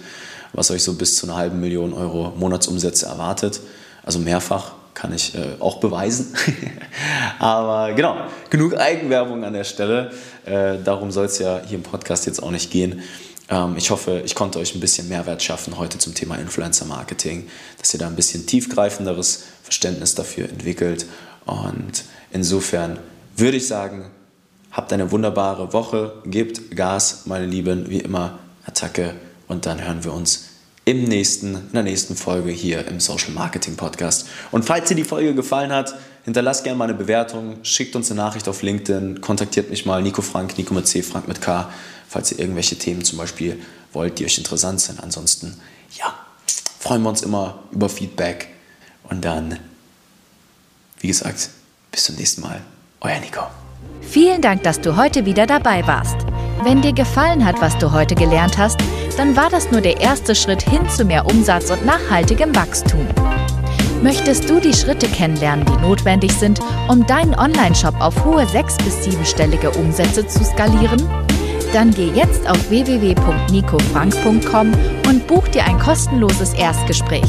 was 0.53 0.71
euch 0.71 0.85
so 0.85 0.95
bis 0.95 1.17
zu 1.17 1.27
einer 1.27 1.37
halben 1.37 1.59
Million 1.59 1.93
Euro 1.93 2.33
Monatsumsätze 2.39 3.07
erwartet. 3.07 3.61
Also 4.05 4.21
mehrfach 4.21 4.75
kann 4.97 5.13
ich 5.13 5.35
äh, 5.35 5.57
auch 5.61 5.79
beweisen. 5.79 6.35
Aber 7.39 7.93
genau, 7.93 8.17
genug 8.49 8.77
Eigenwerbung 8.77 9.45
an 9.45 9.53
der 9.53 9.65
Stelle. 9.65 10.11
Äh, 10.47 10.79
darum 10.83 11.13
soll 11.13 11.27
es 11.27 11.39
ja 11.39 11.61
hier 11.65 11.77
im 11.77 11.83
Podcast 11.83 12.27
jetzt 12.27 12.43
auch 12.43 12.51
nicht 12.51 12.71
gehen. 12.71 13.03
Ähm, 13.51 13.75
ich 13.77 13.91
hoffe, 13.91 14.23
ich 14.25 14.35
konnte 14.35 14.59
euch 14.59 14.75
ein 14.75 14.81
bisschen 14.81 15.09
Mehrwert 15.09 15.43
schaffen 15.43 15.77
heute 15.77 15.99
zum 15.99 16.15
Thema 16.15 16.37
Influencer 16.37 16.87
Marketing, 16.87 17.47
dass 17.79 17.93
ihr 17.93 18.01
da 18.01 18.07
ein 18.07 18.17
bisschen 18.17 18.47
tiefgreifenderes 18.47 19.45
Verständnis 19.63 20.15
dafür 20.15 20.49
entwickelt. 20.49 21.05
Und 21.45 22.05
insofern 22.33 22.99
würde 23.37 23.59
ich 23.59 23.69
sagen, 23.69 24.07
habt 24.73 24.95
eine 24.95 25.13
wunderbare 25.13 25.75
Woche, 25.75 26.23
gebt 26.25 26.75
Gas, 26.75 27.27
meine 27.27 27.47
Lieben, 27.47 27.91
wie 27.91 28.01
immer, 28.01 28.39
Attacke 28.65 29.15
und 29.47 29.67
dann 29.67 29.85
hören 29.85 30.05
wir 30.05 30.15
uns 30.15 30.56
im 30.87 31.05
nächsten, 31.05 31.57
in 31.57 31.73
der 31.73 31.83
nächsten 31.83 32.17
Folge 32.17 32.51
hier 32.51 32.87
im 32.87 33.01
Social 33.01 33.33
Marketing 33.33 33.77
Podcast. 33.77 34.29
Und 34.53 34.65
falls 34.65 34.89
dir 34.89 34.95
die 34.95 35.05
Folge 35.05 35.35
gefallen 35.35 35.73
hat, 35.73 35.97
hinterlasst 36.25 36.63
gerne 36.63 36.79
mal 36.79 36.85
eine 36.85 36.95
Bewertung, 36.95 37.59
schickt 37.65 37.97
uns 37.97 38.11
eine 38.11 38.21
Nachricht 38.21 38.49
auf 38.49 38.63
LinkedIn, 38.63 39.21
kontaktiert 39.21 39.69
mich 39.69 39.85
mal, 39.85 40.01
Nico 40.01 40.23
Frank, 40.23 40.57
Nico 40.57 40.73
mit 40.73 40.87
C, 40.87 41.03
Frank 41.03 41.27
mit 41.27 41.41
K, 41.41 41.69
falls 42.09 42.31
ihr 42.31 42.39
irgendwelche 42.39 42.79
Themen 42.79 43.03
zum 43.03 43.19
Beispiel 43.19 43.61
wollt, 43.93 44.21
die 44.21 44.25
euch 44.25 44.39
interessant 44.39 44.81
sind. 44.81 45.03
Ansonsten, 45.03 45.61
ja, 45.99 46.15
freuen 46.79 47.03
wir 47.03 47.09
uns 47.09 47.23
immer 47.23 47.65
über 47.73 47.89
Feedback. 47.89 48.49
Und 49.11 49.25
dann, 49.25 49.59
wie 51.01 51.09
gesagt, 51.09 51.51
bis 51.91 52.05
zum 52.05 52.15
nächsten 52.15 52.43
Mal. 52.43 52.61
Euer 53.01 53.19
Nico. 53.19 53.43
Vielen 54.03 54.41
Dank, 54.41 54.63
dass 54.63 54.81
du 54.81 54.97
heute 54.97 55.27
wieder 55.27 55.47
dabei 55.47 55.85
warst. 55.85 56.36
Wenn 56.63 56.83
dir 56.83 56.93
gefallen 56.93 57.45
hat, 57.45 57.61
was 57.61 57.77
du 57.79 57.93
heute 57.93 58.15
gelernt 58.15 58.59
hast, 58.59 58.79
dann 59.17 59.37
war 59.37 59.51
das 59.51 59.71
nur 59.71 59.81
der 59.81 60.01
erste 60.01 60.35
Schritt 60.35 60.63
hin 60.63 60.89
zu 60.89 61.05
mehr 61.05 61.27
Umsatz 61.27 61.71
und 61.71 61.87
nachhaltigem 61.87 62.55
Wachstum. 62.55 63.07
Möchtest 64.03 64.49
du 64.49 64.61
die 64.61 64.75
Schritte 64.75 65.09
kennenlernen, 65.09 65.65
die 65.65 65.81
notwendig 65.81 66.33
sind, 66.33 66.61
um 66.89 67.07
deinen 67.07 67.35
Online-Shop 67.35 67.95
auf 68.01 68.25
hohe 68.25 68.47
sechs- 68.47 68.77
bis 68.79 69.05
siebenstellige 69.05 69.71
Umsätze 69.71 70.27
zu 70.27 70.45
skalieren? 70.45 71.09
Dann 71.73 71.91
geh 71.91 72.11
jetzt 72.11 72.49
auf 72.49 72.71
www.nicofrank.com 72.71 74.73
und 75.09 75.27
buch 75.27 75.49
dir 75.49 75.65
ein 75.65 75.79
kostenloses 75.79 76.55
Erstgespräch. 76.55 77.29